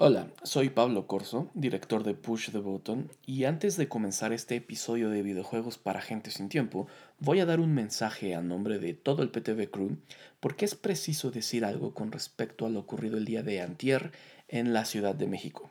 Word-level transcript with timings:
Hola, 0.00 0.28
soy 0.44 0.70
Pablo 0.70 1.08
Corso, 1.08 1.50
director 1.54 2.04
de 2.04 2.14
Push 2.14 2.52
the 2.52 2.58
Button, 2.58 3.10
y 3.26 3.46
antes 3.46 3.76
de 3.76 3.88
comenzar 3.88 4.32
este 4.32 4.54
episodio 4.54 5.10
de 5.10 5.24
videojuegos 5.24 5.76
para 5.76 6.00
gente 6.00 6.30
sin 6.30 6.48
tiempo, 6.48 6.86
voy 7.18 7.40
a 7.40 7.46
dar 7.46 7.58
un 7.58 7.74
mensaje 7.74 8.36
a 8.36 8.40
nombre 8.40 8.78
de 8.78 8.94
todo 8.94 9.24
el 9.24 9.30
PTV 9.30 9.68
Crew, 9.72 9.96
porque 10.38 10.66
es 10.66 10.76
preciso 10.76 11.32
decir 11.32 11.64
algo 11.64 11.94
con 11.94 12.12
respecto 12.12 12.64
a 12.64 12.68
lo 12.68 12.78
ocurrido 12.78 13.18
el 13.18 13.24
día 13.24 13.42
de 13.42 13.60
antier 13.60 14.12
en 14.46 14.72
la 14.72 14.84
Ciudad 14.84 15.16
de 15.16 15.26
México. 15.26 15.68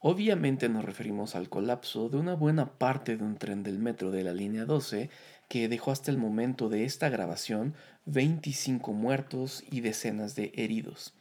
Obviamente 0.00 0.68
nos 0.68 0.84
referimos 0.84 1.36
al 1.36 1.48
colapso 1.48 2.08
de 2.08 2.16
una 2.16 2.34
buena 2.34 2.72
parte 2.78 3.16
de 3.16 3.22
un 3.22 3.36
tren 3.36 3.62
del 3.62 3.78
metro 3.78 4.10
de 4.10 4.24
la 4.24 4.32
línea 4.32 4.64
12 4.64 5.08
que 5.48 5.68
dejó 5.68 5.92
hasta 5.92 6.10
el 6.10 6.18
momento 6.18 6.68
de 6.68 6.84
esta 6.84 7.10
grabación 7.10 7.74
25 8.06 8.92
muertos 8.92 9.62
y 9.70 9.82
decenas 9.82 10.34
de 10.34 10.50
heridos. 10.56 11.14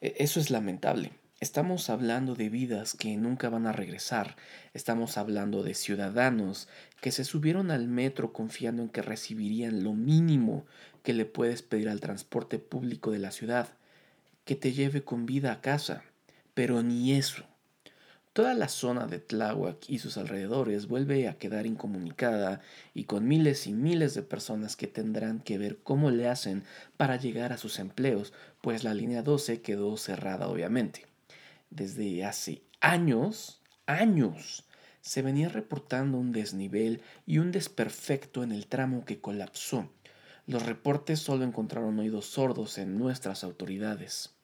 E, 0.00 0.16
eso 0.18 0.40
es 0.40 0.50
lamentable. 0.50 1.19
Estamos 1.42 1.88
hablando 1.88 2.34
de 2.34 2.50
vidas 2.50 2.92
que 2.92 3.16
nunca 3.16 3.48
van 3.48 3.66
a 3.66 3.72
regresar. 3.72 4.36
Estamos 4.74 5.16
hablando 5.16 5.62
de 5.62 5.72
ciudadanos 5.72 6.68
que 7.00 7.12
se 7.12 7.24
subieron 7.24 7.70
al 7.70 7.88
metro 7.88 8.34
confiando 8.34 8.82
en 8.82 8.90
que 8.90 9.00
recibirían 9.00 9.82
lo 9.82 9.94
mínimo 9.94 10.66
que 11.02 11.14
le 11.14 11.24
puedes 11.24 11.62
pedir 11.62 11.88
al 11.88 12.00
transporte 12.00 12.58
público 12.58 13.10
de 13.10 13.20
la 13.20 13.30
ciudad, 13.30 13.70
que 14.44 14.54
te 14.54 14.74
lleve 14.74 15.02
con 15.02 15.24
vida 15.24 15.50
a 15.50 15.62
casa. 15.62 16.04
Pero 16.52 16.82
ni 16.82 17.14
eso. 17.14 17.44
Toda 18.34 18.52
la 18.52 18.68
zona 18.68 19.06
de 19.06 19.18
Tláhuac 19.18 19.88
y 19.88 19.98
sus 19.98 20.18
alrededores 20.18 20.88
vuelve 20.88 21.26
a 21.26 21.38
quedar 21.38 21.64
incomunicada 21.64 22.60
y 22.92 23.04
con 23.04 23.26
miles 23.26 23.66
y 23.66 23.72
miles 23.72 24.12
de 24.12 24.20
personas 24.20 24.76
que 24.76 24.88
tendrán 24.88 25.40
que 25.40 25.56
ver 25.56 25.78
cómo 25.78 26.10
le 26.10 26.28
hacen 26.28 26.64
para 26.98 27.16
llegar 27.16 27.54
a 27.54 27.56
sus 27.56 27.78
empleos, 27.78 28.34
pues 28.60 28.84
la 28.84 28.92
línea 28.92 29.22
12 29.22 29.62
quedó 29.62 29.96
cerrada 29.96 30.46
obviamente 30.46 31.09
desde 31.70 32.24
hace 32.24 32.62
años, 32.80 33.62
años, 33.86 34.64
se 35.00 35.22
venía 35.22 35.48
reportando 35.48 36.18
un 36.18 36.32
desnivel 36.32 37.02
y 37.26 37.38
un 37.38 37.52
desperfecto 37.52 38.42
en 38.42 38.52
el 38.52 38.66
tramo 38.66 39.04
que 39.04 39.20
colapsó. 39.20 39.90
Los 40.46 40.66
reportes 40.66 41.20
solo 41.20 41.44
encontraron 41.44 41.98
oídos 41.98 42.26
sordos 42.26 42.76
en 42.78 42.98
nuestras 42.98 43.44
autoridades. 43.44 44.34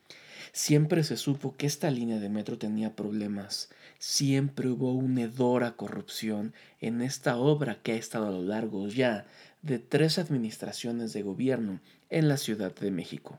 Siempre 0.52 1.04
se 1.04 1.16
supo 1.16 1.56
que 1.56 1.66
esta 1.66 1.90
línea 1.90 2.18
de 2.18 2.28
metro 2.28 2.56
tenía 2.56 2.94
problemas. 2.94 3.68
Siempre 3.98 4.68
hubo 4.68 4.92
una 4.92 5.22
hedora 5.22 5.72
corrupción 5.76 6.54
en 6.80 7.02
esta 7.02 7.36
obra 7.36 7.82
que 7.82 7.92
ha 7.92 7.96
estado 7.96 8.28
a 8.28 8.30
lo 8.30 8.42
largo 8.42 8.88
ya 8.88 9.26
de 9.62 9.78
tres 9.78 10.18
administraciones 10.18 11.12
de 11.12 11.22
gobierno 11.22 11.80
en 12.08 12.28
la 12.28 12.36
Ciudad 12.36 12.74
de 12.74 12.90
México. 12.90 13.38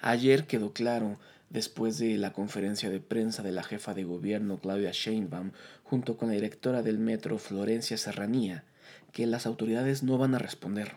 Ayer 0.00 0.46
quedó 0.46 0.72
claro 0.72 1.18
después 1.50 1.98
de 1.98 2.16
la 2.18 2.32
conferencia 2.32 2.90
de 2.90 3.00
prensa 3.00 3.42
de 3.42 3.52
la 3.52 3.62
jefa 3.62 3.94
de 3.94 4.04
gobierno 4.04 4.58
Claudia 4.58 4.90
Sheinbaum 4.92 5.52
junto 5.82 6.16
con 6.16 6.28
la 6.28 6.34
directora 6.34 6.82
del 6.82 6.98
metro 6.98 7.38
Florencia 7.38 7.96
Serranía, 7.96 8.64
que 9.12 9.26
las 9.26 9.46
autoridades 9.46 10.02
no 10.02 10.18
van 10.18 10.34
a 10.34 10.38
responder, 10.38 10.96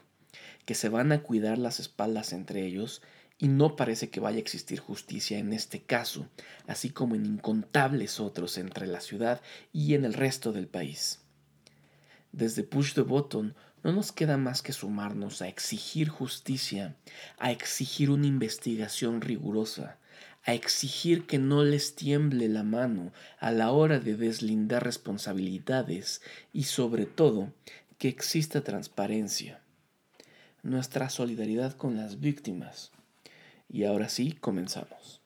que 0.65 0.75
se 0.75 0.89
van 0.89 1.11
a 1.11 1.23
cuidar 1.23 1.57
las 1.57 1.79
espaldas 1.79 2.33
entre 2.33 2.65
ellos 2.65 3.01
y 3.37 3.47
no 3.47 3.75
parece 3.75 4.09
que 4.09 4.19
vaya 4.19 4.37
a 4.37 4.41
existir 4.41 4.79
justicia 4.79 5.39
en 5.39 5.51
este 5.51 5.81
caso, 5.81 6.27
así 6.67 6.91
como 6.91 7.15
en 7.15 7.25
incontables 7.25 8.19
otros 8.19 8.57
entre 8.57 8.85
la 8.85 9.01
ciudad 9.01 9.41
y 9.73 9.95
en 9.95 10.05
el 10.05 10.13
resto 10.13 10.51
del 10.51 10.67
país. 10.67 11.19
Desde 12.31 12.63
Push 12.63 12.93
the 12.93 13.01
Button 13.01 13.55
no 13.83 13.91
nos 13.91 14.11
queda 14.11 14.37
más 14.37 14.61
que 14.61 14.73
sumarnos 14.73 15.41
a 15.41 15.47
exigir 15.47 16.07
justicia, 16.07 16.95
a 17.39 17.51
exigir 17.51 18.11
una 18.11 18.27
investigación 18.27 19.21
rigurosa, 19.21 19.97
a 20.43 20.53
exigir 20.53 21.25
que 21.25 21.37
no 21.37 21.63
les 21.63 21.95
tiemble 21.95 22.47
la 22.49 22.63
mano 22.63 23.11
a 23.39 23.51
la 23.51 23.71
hora 23.71 23.99
de 23.99 24.15
deslindar 24.15 24.83
responsabilidades 24.83 26.21
y 26.51 26.63
sobre 26.63 27.05
todo 27.05 27.53
que 27.97 28.07
exista 28.07 28.61
transparencia. 28.61 29.61
Nuestra 30.63 31.09
solidaridad 31.09 31.73
con 31.73 31.97
las 31.97 32.19
víctimas. 32.19 32.91
Y 33.69 33.85
ahora 33.85 34.09
sí, 34.09 34.33
comenzamos. 34.33 35.21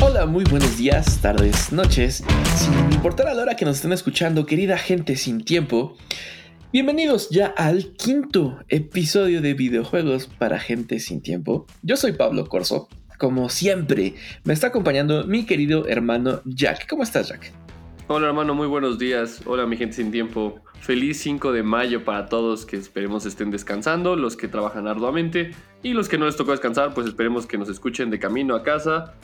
Hola, 0.00 0.26
muy 0.26 0.44
buenos 0.44 0.76
días, 0.76 1.20
tardes, 1.20 1.72
noches, 1.72 2.22
sin 2.56 2.92
importar 2.92 3.28
a 3.28 3.34
la 3.34 3.42
hora 3.42 3.56
que 3.56 3.64
nos 3.64 3.76
estén 3.76 3.92
escuchando, 3.92 4.46
querida 4.46 4.76
gente 4.78 5.16
sin 5.16 5.44
tiempo. 5.44 5.96
Bienvenidos 6.72 7.30
ya 7.30 7.46
al 7.56 7.92
quinto 7.92 8.58
episodio 8.68 9.40
de 9.40 9.54
videojuegos 9.54 10.26
para 10.26 10.58
gente 10.58 10.98
sin 10.98 11.22
tiempo. 11.22 11.64
Yo 11.82 11.96
soy 11.96 12.12
Pablo 12.12 12.48
Corso. 12.48 12.88
Como 13.18 13.48
siempre, 13.48 14.14
me 14.42 14.52
está 14.52 14.66
acompañando 14.66 15.24
mi 15.28 15.46
querido 15.46 15.86
hermano 15.86 16.42
Jack. 16.44 16.88
¿Cómo 16.88 17.04
estás, 17.04 17.28
Jack? 17.28 17.52
Hola, 18.08 18.26
hermano, 18.26 18.56
muy 18.56 18.66
buenos 18.66 18.98
días. 18.98 19.42
Hola, 19.46 19.64
mi 19.64 19.76
gente 19.76 19.94
sin 19.94 20.10
tiempo. 20.10 20.60
Feliz 20.80 21.18
5 21.20 21.52
de 21.52 21.62
mayo 21.62 22.04
para 22.04 22.26
todos 22.26 22.66
que 22.66 22.76
esperemos 22.76 23.26
estén 23.26 23.52
descansando, 23.52 24.16
los 24.16 24.36
que 24.36 24.48
trabajan 24.48 24.88
arduamente 24.88 25.52
y 25.84 25.92
los 25.92 26.08
que 26.08 26.18
no 26.18 26.26
les 26.26 26.36
tocó 26.36 26.50
descansar, 26.50 26.94
pues 26.94 27.06
esperemos 27.06 27.46
que 27.46 27.58
nos 27.58 27.68
escuchen 27.68 28.10
de 28.10 28.18
camino 28.18 28.56
a 28.56 28.64
casa, 28.64 29.14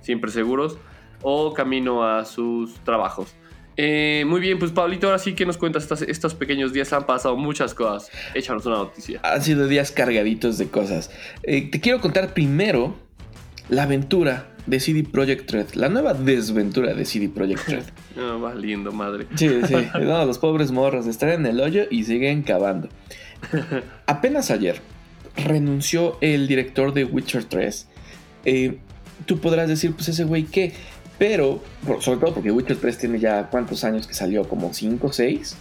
siempre 0.00 0.30
seguros, 0.30 0.78
o 1.20 1.52
camino 1.52 2.04
a 2.04 2.24
sus 2.24 2.74
trabajos. 2.80 3.34
Eh, 3.76 4.24
muy 4.26 4.40
bien, 4.40 4.58
pues 4.58 4.72
Pablito, 4.72 5.06
ahora 5.06 5.18
sí 5.18 5.34
que 5.34 5.44
nos 5.44 5.58
cuentas, 5.58 5.90
estos, 6.02 6.34
pequeños 6.34 6.72
días 6.72 6.92
han 6.92 7.06
pasado 7.06 7.36
muchas 7.36 7.74
cosas. 7.74 8.10
Échanos 8.34 8.64
una 8.66 8.76
noticia. 8.76 9.20
Han 9.22 9.42
sido 9.42 9.68
días 9.68 9.90
cargaditos 9.90 10.58
de 10.58 10.68
cosas. 10.68 11.10
Eh, 11.42 11.70
te 11.70 11.80
quiero 11.80 12.00
contar 12.00 12.32
primero 12.34 12.96
la 13.68 13.82
aventura 13.82 14.48
de 14.66 14.80
CD 14.80 15.04
Projekt 15.04 15.50
Red, 15.50 15.74
la 15.74 15.88
nueva 15.88 16.14
desventura 16.14 16.94
de 16.94 17.04
CD 17.04 17.28
Projekt 17.28 17.68
Red. 17.68 17.84
no, 18.16 18.40
va 18.40 18.54
lindo, 18.54 18.92
madre. 18.92 19.26
Sí, 19.34 19.48
sí, 19.66 19.74
los 20.00 20.38
pobres 20.38 20.70
morros 20.72 21.06
están 21.06 21.30
en 21.30 21.46
el 21.46 21.60
hoyo 21.60 21.84
y 21.90 22.04
siguen 22.04 22.42
cavando. 22.42 22.88
Apenas 24.06 24.50
ayer 24.50 24.80
renunció 25.36 26.16
el 26.20 26.48
director 26.48 26.94
de 26.94 27.04
Witcher 27.04 27.44
3. 27.44 27.88
Eh, 28.46 28.78
tú 29.26 29.38
podrás 29.38 29.68
decir, 29.68 29.92
pues 29.92 30.08
ese 30.08 30.24
güey, 30.24 30.44
¿qué? 30.44 30.72
Pero, 31.18 31.62
sobre 32.00 32.20
todo 32.20 32.34
porque 32.34 32.50
Witcher 32.50 32.76
3 32.76 32.98
tiene 32.98 33.18
ya 33.18 33.48
cuántos 33.48 33.84
años 33.84 34.06
que 34.06 34.14
salió, 34.14 34.46
como 34.48 34.72
5 34.72 35.06
o 35.06 35.12
6. 35.12 35.56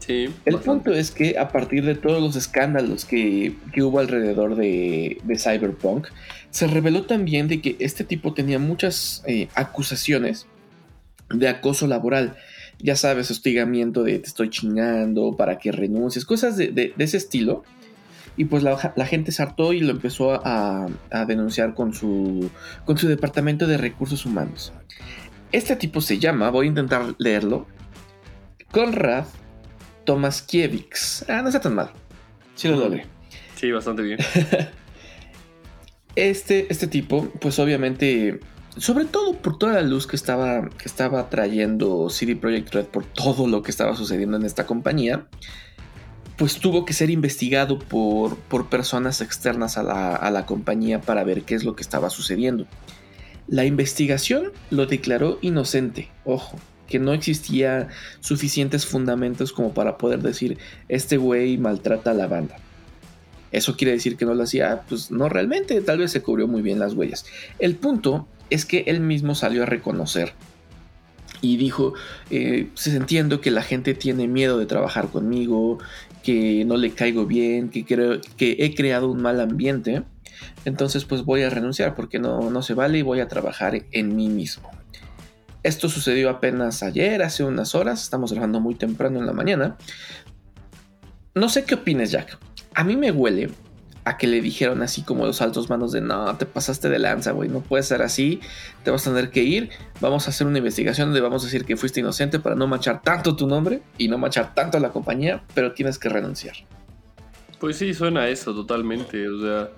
Sí. 0.00 0.28
El 0.44 0.56
punto 0.58 0.92
es 0.92 1.10
que 1.10 1.38
a 1.38 1.50
partir 1.50 1.84
de 1.84 1.94
todos 1.94 2.22
los 2.22 2.34
escándalos 2.34 3.04
que, 3.04 3.54
hubo 3.76 3.98
alrededor 4.00 4.56
de, 4.56 5.18
Cyberpunk, 5.36 6.08
se 6.50 6.66
reveló 6.66 7.04
también 7.04 7.46
de 7.46 7.60
que 7.60 7.76
este 7.78 8.04
tipo 8.04 8.32
tenía 8.32 8.58
muchas 8.58 9.22
eh, 9.26 9.48
acusaciones 9.54 10.46
de 11.30 11.48
acoso 11.48 11.86
laboral. 11.86 12.36
Ya 12.80 12.96
sabes, 12.96 13.30
hostigamiento 13.30 14.02
de 14.02 14.18
te 14.18 14.28
estoy 14.28 14.50
chingando 14.50 15.36
para 15.36 15.58
que 15.58 15.72
renuncies, 15.72 16.24
cosas 16.24 16.56
de 16.56 16.94
ese 16.96 17.16
estilo 17.16 17.64
y 18.38 18.44
pues 18.44 18.62
la, 18.62 18.78
gente 19.04 19.32
se 19.32 19.42
hartó 19.42 19.72
y 19.72 19.80
lo 19.80 19.90
empezó 19.90 20.40
a, 20.46 20.86
denunciar 21.26 21.74
con 21.74 21.92
su, 21.92 22.48
con 22.84 22.96
su 22.96 23.08
departamento 23.08 23.66
de 23.66 23.76
recursos 23.76 24.24
humanos. 24.24 24.72
Este 25.50 25.74
tipo 25.74 26.00
se 26.00 26.20
llama, 26.20 26.50
voy 26.50 26.66
a 26.66 26.68
intentar 26.68 27.16
leerlo, 27.18 27.66
Konrad 28.70 29.24
Tomaskiewicz. 30.04 31.28
Ah, 31.28 31.42
no 31.42 31.48
está 31.48 31.60
tan 31.60 31.74
mal. 31.74 31.90
Sí 32.54 32.68
lo 32.68 32.76
logré. 32.76 33.06
Sí, 33.56 33.72
bastante 33.72 34.02
bien. 34.02 34.20
este, 36.14 36.66
este 36.70 36.86
tipo, 36.86 37.28
pues 37.40 37.58
obviamente, 37.58 38.38
sobre 38.76 39.04
todo 39.04 39.32
por 39.32 39.58
toda 39.58 39.72
la 39.72 39.82
luz 39.82 40.06
que 40.06 40.14
estaba, 40.14 40.68
que 40.70 40.84
estaba 40.84 41.28
trayendo 41.28 42.08
CD 42.08 42.36
Projekt 42.36 42.72
Red 42.72 42.86
por 42.86 43.04
todo 43.04 43.48
lo 43.48 43.62
que 43.62 43.72
estaba 43.72 43.96
sucediendo 43.96 44.36
en 44.36 44.44
esta 44.44 44.64
compañía, 44.64 45.26
pues 46.38 46.60
tuvo 46.60 46.84
que 46.84 46.92
ser 46.92 47.10
investigado 47.10 47.80
por, 47.80 48.38
por 48.38 48.68
personas 48.70 49.20
externas 49.20 49.76
a 49.76 49.82
la, 49.82 50.14
a 50.14 50.30
la 50.30 50.46
compañía 50.46 51.00
para 51.00 51.24
ver 51.24 51.42
qué 51.42 51.56
es 51.56 51.64
lo 51.64 51.74
que 51.74 51.82
estaba 51.82 52.10
sucediendo. 52.10 52.66
La 53.48 53.64
investigación 53.64 54.52
lo 54.70 54.86
declaró 54.86 55.38
inocente, 55.42 56.08
ojo, 56.24 56.56
que 56.86 57.00
no 57.00 57.12
existía 57.12 57.88
suficientes 58.20 58.86
fundamentos 58.86 59.52
como 59.52 59.74
para 59.74 59.98
poder 59.98 60.22
decir, 60.22 60.58
este 60.88 61.16
güey 61.16 61.58
maltrata 61.58 62.12
a 62.12 62.14
la 62.14 62.28
banda. 62.28 62.56
¿Eso 63.50 63.76
quiere 63.76 63.92
decir 63.92 64.16
que 64.16 64.24
no 64.24 64.34
lo 64.34 64.44
hacía? 64.44 64.82
Pues 64.88 65.10
no 65.10 65.28
realmente, 65.28 65.80
tal 65.80 65.98
vez 65.98 66.12
se 66.12 66.22
cubrió 66.22 66.46
muy 66.46 66.62
bien 66.62 66.78
las 66.78 66.94
huellas. 66.94 67.26
El 67.58 67.74
punto 67.74 68.28
es 68.48 68.64
que 68.64 68.84
él 68.86 69.00
mismo 69.00 69.34
salió 69.34 69.64
a 69.64 69.66
reconocer 69.66 70.34
y 71.40 71.56
dijo, 71.56 71.94
eh, 72.30 72.68
pues 72.74 72.88
entiendo 72.88 73.40
que 73.40 73.50
la 73.50 73.62
gente 73.62 73.94
tiene 73.94 74.28
miedo 74.28 74.58
de 74.58 74.66
trabajar 74.66 75.08
conmigo, 75.08 75.78
que 76.22 76.64
no 76.64 76.76
le 76.76 76.90
caigo 76.90 77.26
bien, 77.26 77.70
que, 77.70 77.84
creo, 77.84 78.20
que 78.36 78.56
he 78.60 78.74
creado 78.74 79.10
un 79.10 79.22
mal 79.22 79.40
ambiente, 79.40 80.02
entonces 80.64 81.04
pues 81.04 81.24
voy 81.24 81.42
a 81.42 81.50
renunciar 81.50 81.94
porque 81.94 82.18
no, 82.18 82.50
no 82.50 82.62
se 82.62 82.74
vale 82.74 82.98
y 82.98 83.02
voy 83.02 83.20
a 83.20 83.28
trabajar 83.28 83.84
en 83.92 84.16
mí 84.16 84.28
mismo. 84.28 84.70
Esto 85.62 85.88
sucedió 85.88 86.30
apenas 86.30 86.82
ayer, 86.82 87.22
hace 87.22 87.44
unas 87.44 87.74
horas, 87.74 88.02
estamos 88.02 88.32
grabando 88.32 88.60
muy 88.60 88.74
temprano 88.74 89.18
en 89.18 89.26
la 89.26 89.32
mañana. 89.32 89.76
No 91.34 91.48
sé 91.48 91.64
qué 91.64 91.74
opines, 91.74 92.10
Jack. 92.10 92.38
A 92.74 92.84
mí 92.84 92.96
me 92.96 93.10
huele 93.10 93.50
a 94.08 94.16
que 94.16 94.26
le 94.26 94.40
dijeron 94.40 94.80
así 94.82 95.02
como 95.02 95.26
los 95.26 95.42
altos 95.42 95.68
manos 95.68 95.92
de 95.92 96.00
no, 96.00 96.34
te 96.38 96.46
pasaste 96.46 96.88
de 96.88 96.98
lanza, 96.98 97.32
güey, 97.32 97.50
no 97.50 97.60
puede 97.60 97.82
ser 97.82 98.00
así, 98.00 98.40
te 98.82 98.90
vas 98.90 99.06
a 99.06 99.12
tener 99.12 99.30
que 99.30 99.42
ir, 99.42 99.68
vamos 100.00 100.26
a 100.26 100.30
hacer 100.30 100.46
una 100.46 100.56
investigación 100.58 101.08
donde 101.08 101.20
vamos 101.20 101.42
a 101.42 101.46
decir 101.46 101.66
que 101.66 101.76
fuiste 101.76 102.00
inocente 102.00 102.38
para 102.38 102.56
no 102.56 102.66
manchar 102.66 103.02
tanto 103.02 103.36
tu 103.36 103.46
nombre 103.46 103.82
y 103.98 104.08
no 104.08 104.16
manchar 104.16 104.54
tanto 104.54 104.80
la 104.80 104.90
compañía, 104.92 105.44
pero 105.54 105.72
tienes 105.72 105.98
que 105.98 106.08
renunciar. 106.08 106.56
Pues 107.60 107.76
sí, 107.76 107.92
suena 107.92 108.22
a 108.22 108.28
eso 108.30 108.54
totalmente, 108.54 109.28
o 109.28 109.40
sea, 109.42 109.70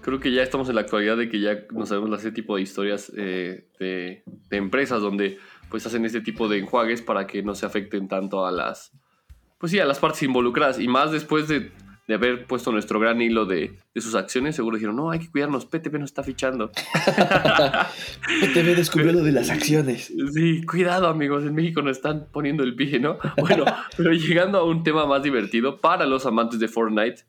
creo 0.00 0.18
que 0.18 0.32
ya 0.32 0.42
estamos 0.42 0.68
en 0.68 0.74
la 0.74 0.80
actualidad 0.80 1.16
de 1.16 1.28
que 1.28 1.40
ya 1.40 1.58
no 1.70 1.86
sabemos 1.86 2.18
ese 2.18 2.32
tipo 2.32 2.56
de 2.56 2.62
historias 2.62 3.12
eh, 3.16 3.68
de, 3.78 4.24
de 4.26 4.56
empresas 4.56 5.00
donde 5.00 5.38
pues 5.70 5.86
hacen 5.86 6.04
este 6.04 6.22
tipo 6.22 6.48
de 6.48 6.58
enjuagues 6.58 7.02
para 7.02 7.28
que 7.28 7.44
no 7.44 7.54
se 7.54 7.66
afecten 7.66 8.08
tanto 8.08 8.46
a 8.46 8.50
las, 8.50 8.90
pues 9.58 9.70
sí, 9.70 9.78
a 9.78 9.84
las 9.84 10.00
partes 10.00 10.24
involucradas 10.24 10.80
y 10.80 10.88
más 10.88 11.12
después 11.12 11.46
de 11.46 11.70
de 12.06 12.14
haber 12.14 12.46
puesto 12.46 12.70
nuestro 12.70 13.00
gran 13.00 13.20
hilo 13.20 13.46
de, 13.46 13.78
sus 13.96 14.14
acciones, 14.14 14.54
seguro 14.54 14.76
dijeron, 14.76 14.94
no, 14.94 15.10
hay 15.10 15.18
que 15.18 15.30
cuidarnos, 15.30 15.66
PTV 15.66 15.98
nos 15.98 16.10
está 16.10 16.22
fichando. 16.22 16.70
PTV 18.40 18.76
descubrió 18.76 19.12
lo 19.12 19.22
de 19.22 19.32
las 19.32 19.50
acciones. 19.50 20.12
Sí, 20.32 20.64
cuidado 20.64 21.08
amigos, 21.08 21.44
en 21.44 21.54
México 21.54 21.82
nos 21.82 21.96
están 21.96 22.28
poniendo 22.32 22.62
el 22.62 22.76
pie, 22.76 23.00
¿no? 23.00 23.18
Bueno, 23.36 23.64
pero 23.96 24.12
llegando 24.12 24.58
a 24.58 24.64
un 24.64 24.82
tema 24.82 25.06
más 25.06 25.22
divertido 25.22 25.80
para 25.80 26.06
los 26.06 26.26
amantes 26.26 26.60
de 26.60 26.68
Fortnite, 26.68 27.24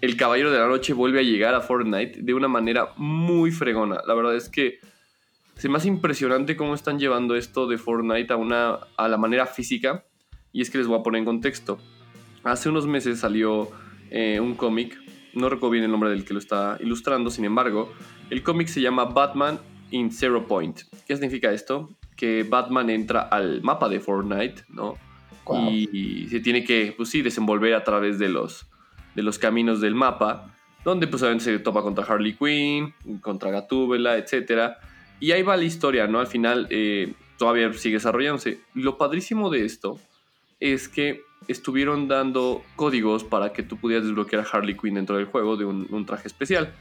el 0.00 0.16
Caballero 0.16 0.50
de 0.50 0.58
la 0.58 0.68
Noche 0.68 0.92
vuelve 0.92 1.20
a 1.20 1.22
llegar 1.22 1.54
a 1.54 1.60
Fortnite 1.60 2.22
de 2.22 2.34
una 2.34 2.48
manera 2.48 2.88
muy 2.96 3.50
fregona. 3.50 4.00
La 4.06 4.14
verdad 4.14 4.36
es 4.36 4.48
que 4.48 4.78
se 5.56 5.68
me 5.68 5.76
hace 5.76 5.88
impresionante 5.88 6.56
cómo 6.56 6.74
están 6.74 6.98
llevando 6.98 7.36
esto 7.36 7.66
de 7.66 7.78
Fortnite 7.78 8.32
a, 8.32 8.36
una, 8.36 8.78
a 8.96 9.08
la 9.08 9.16
manera 9.16 9.46
física. 9.46 10.04
Y 10.52 10.60
es 10.60 10.70
que 10.70 10.78
les 10.78 10.86
voy 10.86 10.98
a 10.98 11.02
poner 11.02 11.20
en 11.20 11.24
contexto. 11.24 11.78
Hace 12.44 12.68
unos 12.68 12.86
meses 12.86 13.20
salió 13.20 13.70
eh, 14.10 14.40
un 14.40 14.54
cómic, 14.54 14.98
no 15.34 15.48
recuerdo 15.48 15.70
bien 15.70 15.84
el 15.84 15.90
nombre 15.90 16.10
del 16.10 16.24
que 16.24 16.34
lo 16.34 16.40
está 16.40 16.76
ilustrando, 16.80 17.30
sin 17.30 17.44
embargo, 17.44 17.92
el 18.30 18.42
cómic 18.42 18.68
se 18.68 18.80
llama 18.80 19.04
Batman 19.04 19.60
in 19.90 20.10
Zero 20.10 20.46
Point. 20.46 20.80
¿Qué 21.06 21.14
significa 21.16 21.52
esto? 21.52 21.90
Que 22.16 22.42
Batman 22.42 22.90
entra 22.90 23.22
al 23.22 23.62
mapa 23.62 23.88
de 23.88 24.00
Fortnite, 24.00 24.64
¿no? 24.68 24.96
Y, 25.70 26.28
se 26.28 26.40
tiene 26.40 26.64
que, 26.64 26.94
pues 26.96 27.10
sí, 27.10 27.22
desenvolver 27.22 27.74
a 27.74 27.84
través 27.84 28.18
de 28.18 28.28
los, 28.28 28.66
de 29.14 29.22
los 29.22 29.38
caminos 29.38 29.80
del 29.80 29.94
mapa, 29.94 30.54
donde 30.84 31.06
pues 31.06 31.22
obviamente 31.22 31.44
se 31.44 31.58
topa 31.58 31.82
contra 31.82 32.04
Harley 32.04 32.34
Quinn, 32.34 32.94
contra 33.20 33.50
Gatúbela, 33.50 34.16
etc. 34.18 34.74
Y 35.20 35.32
ahí 35.32 35.42
va 35.42 35.56
la 35.56 35.64
historia, 35.64 36.06
¿no? 36.06 36.20
Al 36.20 36.26
final 36.26 36.66
eh, 36.70 37.14
todavía 37.38 37.72
sigue 37.72 37.96
desarrollándose. 37.96 38.60
Lo 38.74 38.98
padrísimo 38.98 39.50
de 39.50 39.64
esto 39.64 39.98
es 40.60 40.88
que 40.88 41.22
estuvieron 41.48 42.08
dando 42.08 42.62
códigos 42.76 43.24
para 43.24 43.52
que 43.52 43.62
tú 43.62 43.76
pudieras 43.76 44.06
desbloquear 44.06 44.44
a 44.44 44.48
Harley 44.48 44.76
Quinn 44.76 44.94
dentro 44.94 45.16
del 45.16 45.26
juego 45.26 45.56
de 45.56 45.64
un, 45.64 46.06
traje 46.06 46.28
especial. 46.28 46.72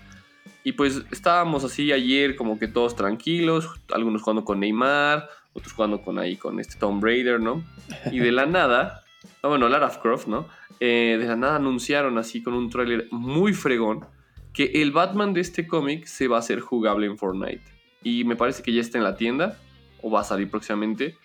Y 0.63 0.73
pues 0.73 1.03
estábamos 1.11 1.63
así 1.63 1.91
ayer 1.91 2.35
como 2.35 2.59
que 2.59 2.67
todos 2.67 2.95
tranquilos, 2.95 3.69
algunos 3.93 4.21
jugando 4.21 4.45
con 4.45 4.59
Neymar, 4.59 5.27
otros 5.53 5.73
jugando 5.73 6.01
con 6.01 6.19
ahí 6.19 6.37
con 6.37 6.59
este 6.59 6.77
Tom 6.77 7.01
Raider, 7.01 7.39
¿no? 7.39 7.63
Y 8.11 8.19
de 8.19 8.31
la 8.31 8.45
nada, 8.47 9.03
ah, 9.41 9.47
bueno, 9.47 9.69
Lara 9.69 9.89
Croft, 10.01 10.27
¿no? 10.27 10.47
Eh, 10.79 11.17
de 11.19 11.27
la 11.27 11.35
nada 11.35 11.55
anunciaron 11.57 12.17
así 12.17 12.41
con 12.41 12.53
un 12.53 12.69
tráiler 12.69 13.07
muy 13.11 13.53
fregón 13.53 14.05
que 14.53 14.65
el 14.81 14.91
Batman 14.91 15.33
de 15.33 15.41
este 15.41 15.67
cómic 15.67 16.05
se 16.05 16.27
va 16.27 16.37
a 16.37 16.39
hacer 16.39 16.59
jugable 16.59 17.07
en 17.07 17.17
Fortnite. 17.17 17.63
Y 18.03 18.23
me 18.23 18.35
parece 18.35 18.63
que 18.63 18.73
ya 18.73 18.81
está 18.81 18.97
en 18.97 19.03
la 19.03 19.15
tienda, 19.15 19.57
o 20.01 20.09
va 20.09 20.21
a 20.21 20.23
salir 20.23 20.49
próximamente. 20.49 21.17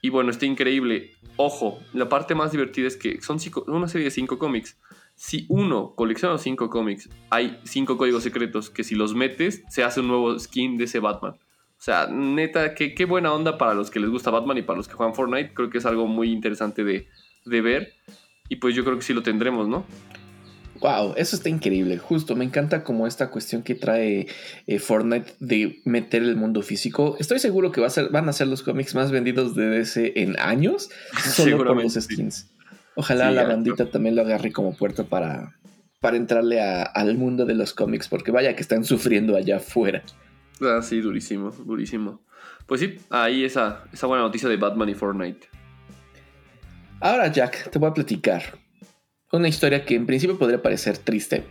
Y 0.00 0.10
bueno, 0.10 0.30
está 0.30 0.46
increíble. 0.46 1.12
Ojo, 1.36 1.80
la 1.92 2.08
parte 2.08 2.34
más 2.34 2.52
divertida 2.52 2.88
es 2.88 2.96
que 2.96 3.20
son 3.22 3.38
una 3.68 3.88
serie 3.88 4.06
de 4.06 4.10
cinco 4.10 4.38
cómics. 4.38 4.78
Si 5.14 5.46
uno 5.48 5.94
colecciona 5.94 6.38
cinco 6.38 6.70
cómics, 6.70 7.08
hay 7.30 7.58
cinco 7.64 7.96
códigos 7.96 8.22
secretos 8.22 8.70
que 8.70 8.84
si 8.84 8.94
los 8.94 9.14
metes, 9.14 9.62
se 9.68 9.84
hace 9.84 10.00
un 10.00 10.08
nuevo 10.08 10.38
skin 10.38 10.76
de 10.76 10.84
ese 10.84 10.98
Batman. 10.98 11.34
O 11.34 11.84
sea, 11.84 12.06
neta, 12.06 12.74
qué, 12.74 12.94
qué 12.94 13.04
buena 13.04 13.32
onda 13.32 13.58
para 13.58 13.74
los 13.74 13.90
que 13.90 14.00
les 14.00 14.08
gusta 14.08 14.30
Batman 14.30 14.58
y 14.58 14.62
para 14.62 14.76
los 14.76 14.88
que 14.88 14.94
juegan 14.94 15.14
Fortnite. 15.14 15.52
Creo 15.52 15.68
que 15.68 15.78
es 15.78 15.86
algo 15.86 16.06
muy 16.06 16.30
interesante 16.30 16.84
de, 16.84 17.08
de 17.44 17.60
ver. 17.60 17.94
Y 18.48 18.56
pues 18.56 18.74
yo 18.74 18.84
creo 18.84 18.96
que 18.96 19.02
sí 19.02 19.12
lo 19.12 19.22
tendremos, 19.22 19.66
¿no? 19.66 19.84
Wow, 20.82 21.14
eso 21.16 21.36
está 21.36 21.48
increíble. 21.48 21.96
Justo, 21.96 22.34
me 22.34 22.44
encanta 22.44 22.82
como 22.82 23.06
esta 23.06 23.30
cuestión 23.30 23.62
que 23.62 23.76
trae 23.76 24.26
eh, 24.66 24.78
Fortnite 24.80 25.32
de 25.38 25.80
meter 25.84 26.22
el 26.22 26.34
mundo 26.34 26.60
físico. 26.62 27.16
Estoy 27.20 27.38
seguro 27.38 27.70
que 27.70 27.80
va 27.80 27.86
a 27.86 27.90
ser, 27.90 28.10
van 28.10 28.28
a 28.28 28.32
ser 28.32 28.48
los 28.48 28.64
cómics 28.64 28.96
más 28.96 29.12
vendidos 29.12 29.54
de 29.54 29.66
DC 29.66 30.14
en 30.16 30.36
años, 30.40 30.90
solo 31.24 31.58
por 31.58 31.80
los 31.80 31.94
skins. 31.94 32.50
Ojalá 32.96 33.30
la 33.30 33.44
bandita 33.44 33.90
también 33.90 34.16
lo 34.16 34.22
agarre 34.22 34.50
como 34.50 34.76
puerta 34.76 35.04
para, 35.04 35.56
para 36.00 36.16
entrarle 36.16 36.60
al 36.60 37.16
mundo 37.16 37.46
de 37.46 37.54
los 37.54 37.72
cómics, 37.74 38.08
porque 38.08 38.32
vaya 38.32 38.56
que 38.56 38.62
están 38.62 38.84
sufriendo 38.84 39.36
allá 39.36 39.58
afuera. 39.58 40.02
Ah, 40.60 40.80
sí, 40.82 41.00
durísimo, 41.00 41.52
durísimo. 41.64 42.20
Pues 42.66 42.80
sí, 42.80 42.98
ahí 43.08 43.44
esa, 43.44 43.84
esa 43.92 44.08
buena 44.08 44.24
noticia 44.24 44.48
de 44.48 44.56
Batman 44.56 44.88
y 44.88 44.94
Fortnite. 44.94 45.48
Ahora, 47.00 47.28
Jack, 47.28 47.70
te 47.70 47.78
voy 47.78 47.88
a 47.88 47.94
platicar 47.94 48.61
una 49.32 49.48
historia 49.48 49.84
que 49.84 49.94
en 49.94 50.06
principio 50.06 50.38
podría 50.38 50.62
parecer 50.62 50.98
triste, 50.98 51.44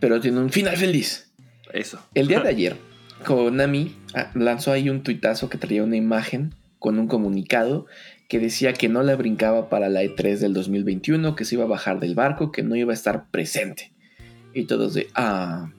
pero 0.00 0.20
tiene 0.20 0.40
un 0.40 0.50
final 0.50 0.76
feliz. 0.76 1.30
Eso. 1.72 2.00
El 2.14 2.26
día 2.26 2.40
de 2.42 2.48
ayer, 2.48 2.76
Konami 3.24 3.94
ah, 4.14 4.30
lanzó 4.34 4.72
ahí 4.72 4.88
un 4.88 5.02
tuitazo 5.02 5.48
que 5.48 5.58
traía 5.58 5.84
una 5.84 5.96
imagen 5.96 6.54
con 6.78 6.98
un 6.98 7.06
comunicado 7.06 7.86
que 8.28 8.38
decía 8.38 8.72
que 8.72 8.88
no 8.88 9.02
la 9.02 9.16
brincaba 9.16 9.68
para 9.68 9.88
la 9.88 10.02
E3 10.02 10.38
del 10.38 10.54
2021, 10.54 11.36
que 11.36 11.44
se 11.44 11.56
iba 11.56 11.64
a 11.64 11.68
bajar 11.68 12.00
del 12.00 12.14
barco, 12.14 12.52
que 12.52 12.62
no 12.62 12.76
iba 12.76 12.92
a 12.92 12.94
estar 12.94 13.28
presente. 13.30 13.92
Y 14.54 14.64
todos 14.64 14.94
de, 14.94 15.08
ah, 15.14 15.72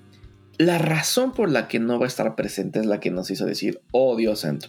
la 0.57 0.77
razón 0.77 1.33
por 1.33 1.49
la 1.49 1.67
que 1.67 1.79
no 1.79 1.97
va 1.97 2.05
a 2.05 2.07
estar 2.07 2.35
presente 2.35 2.79
es 2.79 2.85
la 2.85 2.99
que 2.99 3.09
nos 3.09 3.31
hizo 3.31 3.45
decir, 3.45 3.81
oh 3.91 4.15
Dios 4.15 4.41
santo. 4.41 4.67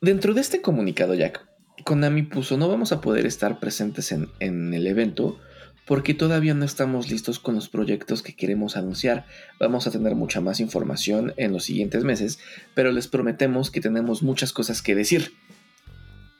Dentro 0.00 0.34
de 0.34 0.40
este 0.40 0.60
comunicado, 0.60 1.14
Jack, 1.14 1.46
Konami 1.86 2.22
puso, 2.24 2.56
no 2.56 2.68
vamos 2.68 2.90
a 2.90 3.00
poder 3.00 3.26
estar 3.26 3.60
presentes 3.60 4.10
en, 4.10 4.74
el 4.74 4.86
evento 4.88 5.38
porque 5.86 6.14
todavía 6.14 6.52
no 6.52 6.64
estamos 6.64 7.08
listos 7.12 7.38
con 7.38 7.54
los 7.54 7.68
proyectos 7.68 8.24
que 8.24 8.34
queremos 8.34 8.76
anunciar. 8.76 9.24
Vamos 9.60 9.86
a 9.86 9.92
tener 9.92 10.16
mucha 10.16 10.40
más 10.40 10.58
información 10.58 11.32
en 11.36 11.52
los 11.52 11.62
siguientes 11.62 12.02
meses, 12.02 12.40
pero 12.74 12.90
les 12.90 13.06
prometemos 13.06 13.70
que 13.70 13.80
tenemos 13.80 14.24
muchas 14.24 14.52
cosas 14.52 14.82
que 14.82 14.96
decir. 14.96 15.32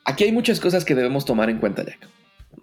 Aquí 0.04 0.24
hay 0.24 0.32
muchas 0.32 0.58
cosas 0.58 0.84
que 0.84 0.96
debemos 0.96 1.24
tomar 1.24 1.48
en 1.48 1.58
cuenta, 1.58 1.84
Jack. 1.84 2.08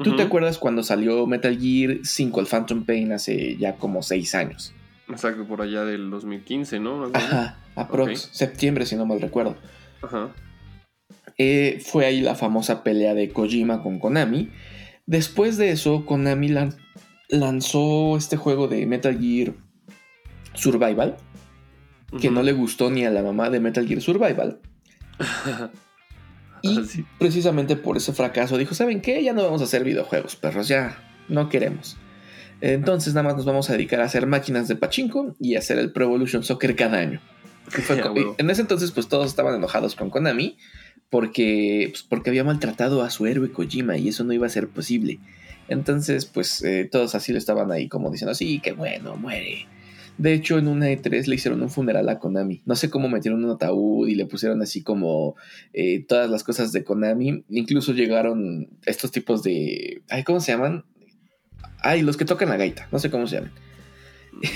¿Tú 0.03 0.17
te 0.17 0.23
acuerdas 0.23 0.57
cuando 0.57 0.83
salió 0.83 1.25
Metal 1.25 1.57
Gear 1.57 1.99
5, 2.03 2.41
el 2.41 2.47
Phantom 2.47 2.85
Pain, 2.85 3.13
hace 3.13 3.55
ya 3.55 3.77
como 3.77 4.03
6 4.03 4.35
años? 4.35 4.73
Exacto, 5.07 5.45
por 5.45 5.61
allá 5.61 5.85
del 5.85 6.09
2015, 6.09 6.81
¿no? 6.81 7.05
Ajá, 7.13 7.59
aprox, 7.75 8.27
septiembre, 8.33 8.85
si 8.85 8.97
no 8.97 9.05
mal 9.05 9.21
recuerdo. 9.21 9.55
Ajá. 10.01 10.33
Eh, 11.37 11.81
fue 11.83 12.05
ahí 12.05 12.21
la 12.21 12.35
famosa 12.35 12.83
pelea 12.83 13.13
de 13.13 13.29
Kojima 13.29 13.81
con 13.81 13.99
Konami. 13.99 14.49
Después 15.05 15.57
de 15.57 15.71
eso, 15.71 16.05
Konami 16.05 16.49
lanzó 17.29 18.17
este 18.17 18.37
juego 18.37 18.67
de 18.67 18.85
Metal 18.85 19.17
Gear 19.19 19.53
Survival, 20.53 21.17
que 22.21 22.29
no 22.29 22.43
le 22.43 22.53
gustó 22.53 22.89
ni 22.89 23.05
a 23.05 23.11
la 23.11 23.23
mamá 23.23 23.49
de 23.49 23.59
Metal 23.59 23.87
Gear 23.87 24.01
Survival. 24.01 24.59
y 26.61 26.77
ah, 26.77 27.03
precisamente 27.19 27.75
por 27.75 27.97
ese 27.97 28.13
fracaso 28.13 28.57
dijo, 28.57 28.75
¿saben 28.75 29.01
qué? 29.01 29.23
Ya 29.23 29.33
no 29.33 29.43
vamos 29.43 29.61
a 29.61 29.65
hacer 29.65 29.83
videojuegos, 29.83 30.35
perros, 30.35 30.67
ya 30.67 30.97
no 31.27 31.49
queremos. 31.49 31.97
Entonces 32.61 33.13
nada 33.13 33.27
más 33.27 33.35
nos 33.35 33.45
vamos 33.45 33.69
a 33.69 33.73
dedicar 33.73 33.99
a 33.99 34.05
hacer 34.05 34.25
máquinas 34.25 34.69
de 34.69 34.77
pachinko 34.77 35.35
y 35.39 35.55
hacer 35.55 35.77
el 35.79 35.91
Pro 35.91 36.05
Evolution 36.05 36.43
Soccer 36.43 36.75
cada 36.77 36.99
año. 36.99 37.19
en 38.37 38.49
ese 38.49 38.61
entonces 38.61 38.91
pues 38.91 39.07
todos 39.07 39.27
estaban 39.27 39.55
enojados 39.55 39.95
con 39.95 40.09
Konami 40.09 40.57
porque, 41.13 41.89
pues, 41.91 42.01
porque 42.01 42.31
había 42.31 42.43
maltratado 42.43 43.03
a 43.03 43.11
su 43.11 43.27
héroe 43.27 43.51
Kojima 43.51 43.97
y 43.97 44.07
eso 44.07 44.23
no 44.23 44.33
iba 44.33 44.47
a 44.47 44.49
ser 44.49 44.67
posible. 44.67 45.19
Entonces, 45.67 46.25
pues 46.25 46.63
eh, 46.63 46.89
todos 46.91 47.13
así 47.13 47.31
lo 47.31 47.37
estaban 47.37 47.71
ahí 47.71 47.87
como 47.87 48.09
diciendo, 48.09 48.33
sí, 48.33 48.59
qué 48.63 48.71
bueno, 48.71 49.15
muere. 49.15 49.67
De 50.17 50.33
hecho, 50.33 50.57
en 50.57 50.67
una 50.67 50.87
E3 50.89 51.27
le 51.27 51.35
hicieron 51.35 51.61
un 51.61 51.69
funeral 51.69 52.09
a 52.09 52.17
Konami. 52.17 52.63
No 52.65 52.75
sé 52.75 52.89
cómo 52.89 53.09
metieron 53.09 53.45
un 53.45 53.51
ataúd 53.51 54.07
y 54.07 54.15
le 54.15 54.25
pusieron 54.25 54.63
así 54.63 54.81
como 54.81 55.35
eh, 55.71 56.03
todas 56.03 56.31
las 56.31 56.43
cosas 56.43 56.71
de 56.71 56.83
Konami. 56.83 57.43
Incluso 57.47 57.93
llegaron 57.93 58.69
estos 58.87 59.11
tipos 59.11 59.43
de... 59.43 60.01
Ay, 60.09 60.23
¿Cómo 60.23 60.39
se 60.39 60.53
llaman? 60.53 60.83
Ay, 61.77 62.01
los 62.01 62.17
que 62.17 62.25
tocan 62.25 62.49
la 62.49 62.57
gaita. 62.57 62.87
No 62.91 62.97
sé 62.97 63.11
cómo 63.11 63.27
se 63.27 63.35
llaman. 63.35 63.51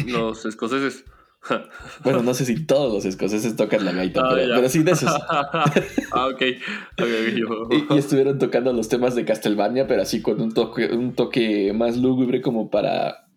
Los 0.07 0.43
escoceses. 0.43 1.05
Bueno, 2.03 2.23
no 2.23 2.33
sé 2.33 2.45
si 2.45 2.65
todos 2.65 2.93
los 2.93 3.05
escoceses 3.05 3.55
tocan 3.55 3.85
la 3.85 3.91
gaita, 3.91 4.21
ah, 4.23 4.31
pero, 4.33 4.69
sí 4.69 4.83
de 4.83 4.91
esos. 4.91 5.09
ah, 5.29 6.27
ok. 6.33 6.41
y, 7.91 7.97
estuvieron 7.97 8.39
tocando 8.39 8.73
los 8.73 8.89
temas 8.89 9.15
de 9.15 9.25
Castlevania, 9.25 9.87
pero 9.87 10.01
así 10.01 10.21
con 10.21 10.41
un 10.41 10.53
toque, 10.53 10.87
un 10.87 11.13
toque 11.13 11.73
más 11.73 11.97
lúgubre 11.97 12.41
como 12.41 12.69
para... 12.69 13.27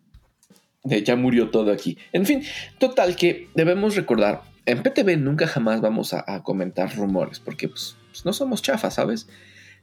ya 0.83 1.15
murió 1.15 1.49
todo 1.49 1.71
aquí. 1.71 1.97
En 2.13 2.25
fin, 2.25 2.43
total 2.79 3.15
que 3.15 3.49
debemos 3.55 3.95
recordar, 3.95 4.41
en 4.65 4.83
PTV 4.83 5.17
nunca 5.17 5.47
jamás 5.47 5.81
vamos 5.81 6.13
a, 6.13 6.43
comentar 6.43 6.95
rumores, 6.95 7.39
porque 7.39 7.67
pues, 7.67 7.97
pues, 8.09 8.25
no 8.25 8.33
somos 8.33 8.61
chafas, 8.61 8.95
¿sabes? 8.95 9.27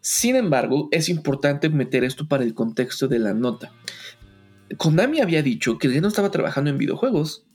Sin 0.00 0.36
embargo, 0.36 0.88
es 0.92 1.08
importante 1.08 1.68
meter 1.68 2.04
esto 2.04 2.28
para 2.28 2.44
el 2.44 2.54
contexto 2.54 3.08
de 3.08 3.18
la 3.18 3.34
nota. 3.34 3.72
Konami 4.76 5.20
había 5.20 5.42
dicho 5.42 5.78
que 5.78 5.92
ya 5.92 6.00
no 6.00 6.08
estaba 6.08 6.30
trabajando 6.30 6.70
en 6.70 6.78
videojuegos. 6.78 7.47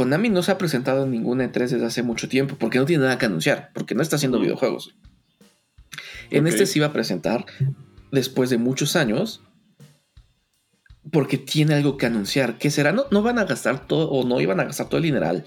Konami 0.00 0.30
no 0.30 0.42
se 0.42 0.50
ha 0.50 0.56
presentado 0.56 1.04
en 1.04 1.10
ninguna 1.10 1.44
E3 1.44 1.68
desde 1.68 1.84
hace 1.84 2.02
mucho 2.02 2.26
tiempo 2.26 2.56
porque 2.58 2.78
no 2.78 2.86
tiene 2.86 3.04
nada 3.04 3.18
que 3.18 3.26
anunciar, 3.26 3.70
porque 3.74 3.94
no 3.94 4.00
está 4.00 4.16
haciendo 4.16 4.40
videojuegos. 4.40 4.94
En 6.30 6.46
este 6.46 6.64
se 6.64 6.78
iba 6.78 6.86
a 6.86 6.92
presentar 6.94 7.44
después 8.10 8.48
de 8.48 8.56
muchos 8.56 8.96
años 8.96 9.42
porque 11.12 11.36
tiene 11.36 11.74
algo 11.74 11.98
que 11.98 12.06
anunciar. 12.06 12.56
¿Qué 12.56 12.70
será? 12.70 12.92
No, 12.92 13.04
no 13.10 13.22
van 13.22 13.38
a 13.38 13.44
gastar 13.44 13.86
todo 13.86 14.08
o 14.08 14.26
no 14.26 14.40
iban 14.40 14.58
a 14.58 14.64
gastar 14.64 14.88
todo 14.88 14.96
el 14.96 15.02
dineral 15.02 15.46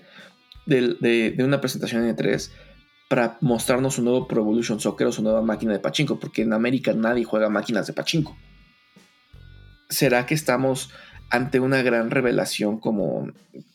de, 0.67 1.35
una 1.39 1.59
presentación 1.59 2.05
en 2.05 2.15
E3 2.15 2.51
para 3.09 3.39
mostrarnos 3.41 3.97
un 3.97 4.05
nuevo 4.05 4.27
Pro 4.27 4.41
Evolution 4.41 4.79
Soccer 4.79 5.07
o 5.07 5.11
su 5.11 5.23
nueva 5.23 5.41
máquina 5.41 5.73
de 5.73 5.79
pachinko, 5.79 6.19
porque 6.19 6.43
en 6.43 6.53
América 6.53 6.93
nadie 6.93 7.23
juega 7.23 7.49
máquinas 7.49 7.87
de 7.87 7.93
pachinko. 7.93 8.37
¿Será 9.89 10.27
que 10.27 10.35
estamos 10.35 10.91
ante 11.31 11.59
una 11.59 11.81
gran 11.81 12.11
revelación 12.11 12.79
como, 12.79 13.31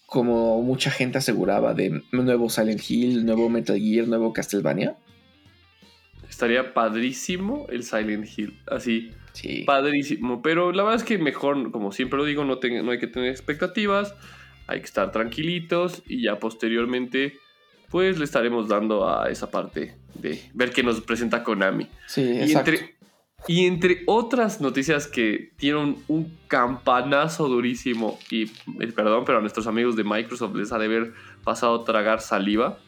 como 0.08 0.62
mucha 0.62 0.90
gente 0.90 1.18
aseguraba 1.18 1.74
de 1.74 2.02
nuevo 2.12 2.48
Silent 2.48 2.80
Hill, 2.88 3.26
nuevo 3.26 3.50
Metal 3.50 3.78
Gear, 3.78 4.08
nuevo 4.08 4.32
Castlevania? 4.32 4.96
Estaría 6.30 6.72
padrísimo 6.72 7.66
el 7.68 7.84
Silent 7.84 8.26
Hill, 8.26 8.58
así. 8.68 9.10
Sí. 9.34 9.64
Padrísimo, 9.66 10.40
pero 10.40 10.72
la 10.72 10.82
verdad 10.82 10.96
es 10.96 11.04
que 11.04 11.18
mejor, 11.18 11.70
como 11.70 11.92
siempre 11.92 12.16
lo 12.16 12.24
digo, 12.24 12.42
no, 12.42 12.58
no 12.82 12.90
hay 12.90 12.98
que 12.98 13.06
tener 13.06 13.28
expectativas, 13.28 14.14
hay 14.66 14.80
que 14.80 14.86
estar 14.86 15.12
tranquilitos 15.12 16.02
y 16.06 16.22
ya 16.22 16.38
posteriormente 16.38 17.34
pues 17.90 18.18
le 18.18 18.24
estaremos 18.24 18.66
dando 18.66 19.06
a 19.06 19.28
esa 19.28 19.50
parte 19.50 19.94
de 20.14 20.40
ver 20.54 20.70
qué 20.70 20.82
nos 20.82 21.02
presenta 21.02 21.44
Konami. 21.44 21.86
Sí, 22.06 22.22
y 22.22 22.40
exacto. 22.40 22.70
Entre, 22.70 22.97
y 23.46 23.66
entre 23.66 24.02
otras 24.06 24.60
noticias 24.60 25.06
que 25.06 25.52
tienen 25.56 25.96
un 26.08 26.36
campanazo 26.48 27.48
durísimo, 27.48 28.18
y 28.30 28.44
eh, 28.44 28.92
perdón, 28.94 29.24
pero 29.24 29.38
a 29.38 29.40
nuestros 29.40 29.66
amigos 29.66 29.96
de 29.96 30.04
Microsoft 30.04 30.54
les 30.54 30.72
ha 30.72 30.78
de 30.78 30.86
haber 30.86 31.12
pasado 31.44 31.76
a 31.76 31.84
tragar 31.84 32.20
saliva, 32.20 32.78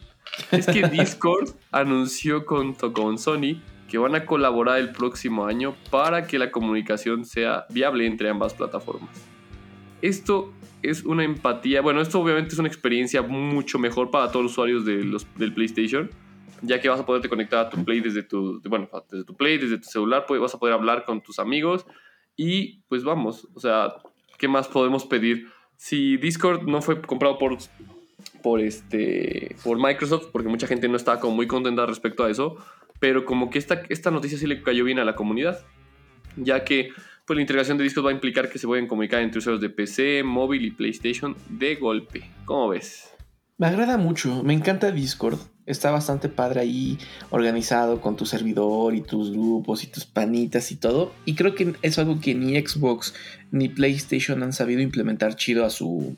es 0.50 0.66
que 0.66 0.86
Discord 0.88 1.50
anunció 1.70 2.42
junto 2.46 2.92
con 2.92 3.18
Sony 3.18 3.60
que 3.88 3.98
van 3.98 4.14
a 4.14 4.24
colaborar 4.24 4.78
el 4.78 4.92
próximo 4.92 5.46
año 5.46 5.74
para 5.90 6.26
que 6.26 6.38
la 6.38 6.50
comunicación 6.50 7.24
sea 7.24 7.66
viable 7.70 8.06
entre 8.06 8.28
ambas 8.28 8.54
plataformas. 8.54 9.10
Esto 10.00 10.52
es 10.82 11.04
una 11.04 11.24
empatía, 11.24 11.80
bueno, 11.82 12.00
esto 12.00 12.20
obviamente 12.20 12.54
es 12.54 12.58
una 12.58 12.68
experiencia 12.68 13.22
mucho 13.22 13.78
mejor 13.78 14.10
para 14.10 14.30
todos 14.30 14.44
los 14.44 14.52
usuarios 14.52 14.84
de 14.84 15.04
los, 15.04 15.26
del 15.36 15.52
PlayStation, 15.52 16.10
ya 16.62 16.80
que 16.80 16.88
vas 16.88 17.00
a 17.00 17.06
poderte 17.06 17.28
conectar 17.28 17.66
a 17.66 17.70
tu 17.70 17.84
Play 17.84 18.00
desde 18.00 18.22
tu, 18.22 18.60
bueno, 18.68 18.88
desde 19.10 19.24
tu 19.24 19.36
Play, 19.36 19.58
desde 19.58 19.78
tu 19.78 19.88
celular, 19.88 20.24
pues 20.26 20.40
vas 20.40 20.54
a 20.54 20.58
poder 20.58 20.74
hablar 20.74 21.04
con 21.04 21.22
tus 21.22 21.38
amigos 21.38 21.86
y 22.36 22.82
pues 22.88 23.04
vamos, 23.04 23.48
o 23.54 23.60
sea, 23.60 23.94
¿qué 24.38 24.48
más 24.48 24.68
podemos 24.68 25.04
pedir? 25.04 25.48
Si 25.76 26.16
Discord 26.16 26.68
no 26.68 26.82
fue 26.82 27.00
comprado 27.00 27.38
por 27.38 27.56
por 28.42 28.60
este 28.60 29.56
por 29.64 29.78
Microsoft 29.78 30.28
porque 30.32 30.48
mucha 30.48 30.66
gente 30.66 30.88
no 30.88 30.96
estaba 30.96 31.20
como 31.20 31.36
muy 31.36 31.46
contenta 31.46 31.86
respecto 31.86 32.24
a 32.24 32.30
eso 32.30 32.56
pero 32.98 33.24
como 33.24 33.50
que 33.50 33.58
esta, 33.58 33.82
esta 33.88 34.10
noticia 34.10 34.38
sí 34.38 34.46
le 34.46 34.62
cayó 34.62 34.84
bien 34.84 34.98
a 34.98 35.04
la 35.04 35.14
comunidad 35.14 35.64
ya 36.36 36.64
que 36.64 36.90
pues 37.26 37.36
la 37.36 37.42
integración 37.42 37.78
de 37.78 37.84
discos 37.84 38.04
va 38.04 38.10
a 38.10 38.12
implicar 38.12 38.50
que 38.50 38.58
se 38.58 38.66
pueden 38.66 38.86
comunicar 38.86 39.22
entre 39.22 39.38
usuarios 39.38 39.60
de 39.60 39.70
PC, 39.70 40.22
móvil 40.24 40.64
y 40.64 40.72
PlayStation 40.72 41.36
de 41.48 41.76
golpe. 41.76 42.28
¿Cómo 42.44 42.70
ves? 42.70 43.14
Me 43.56 43.68
agrada 43.68 43.98
mucho, 43.98 44.42
me 44.42 44.52
encanta 44.52 44.90
Discord. 44.90 45.38
Está 45.70 45.90
bastante 45.90 46.28
padre 46.28 46.60
ahí, 46.60 46.98
organizado 47.30 48.00
con 48.00 48.16
tu 48.16 48.26
servidor 48.26 48.94
y 48.94 49.00
tus 49.00 49.32
grupos 49.32 49.84
y 49.84 49.86
tus 49.86 50.04
panitas 50.04 50.72
y 50.72 50.76
todo. 50.76 51.12
Y 51.24 51.34
creo 51.34 51.54
que 51.54 51.74
es 51.82 51.98
algo 51.98 52.20
que 52.20 52.34
ni 52.34 52.60
Xbox 52.60 53.14
ni 53.50 53.68
PlayStation 53.68 54.42
han 54.42 54.52
sabido 54.52 54.80
implementar 54.80 55.36
chido 55.36 55.64
a, 55.64 55.70
su, 55.70 56.16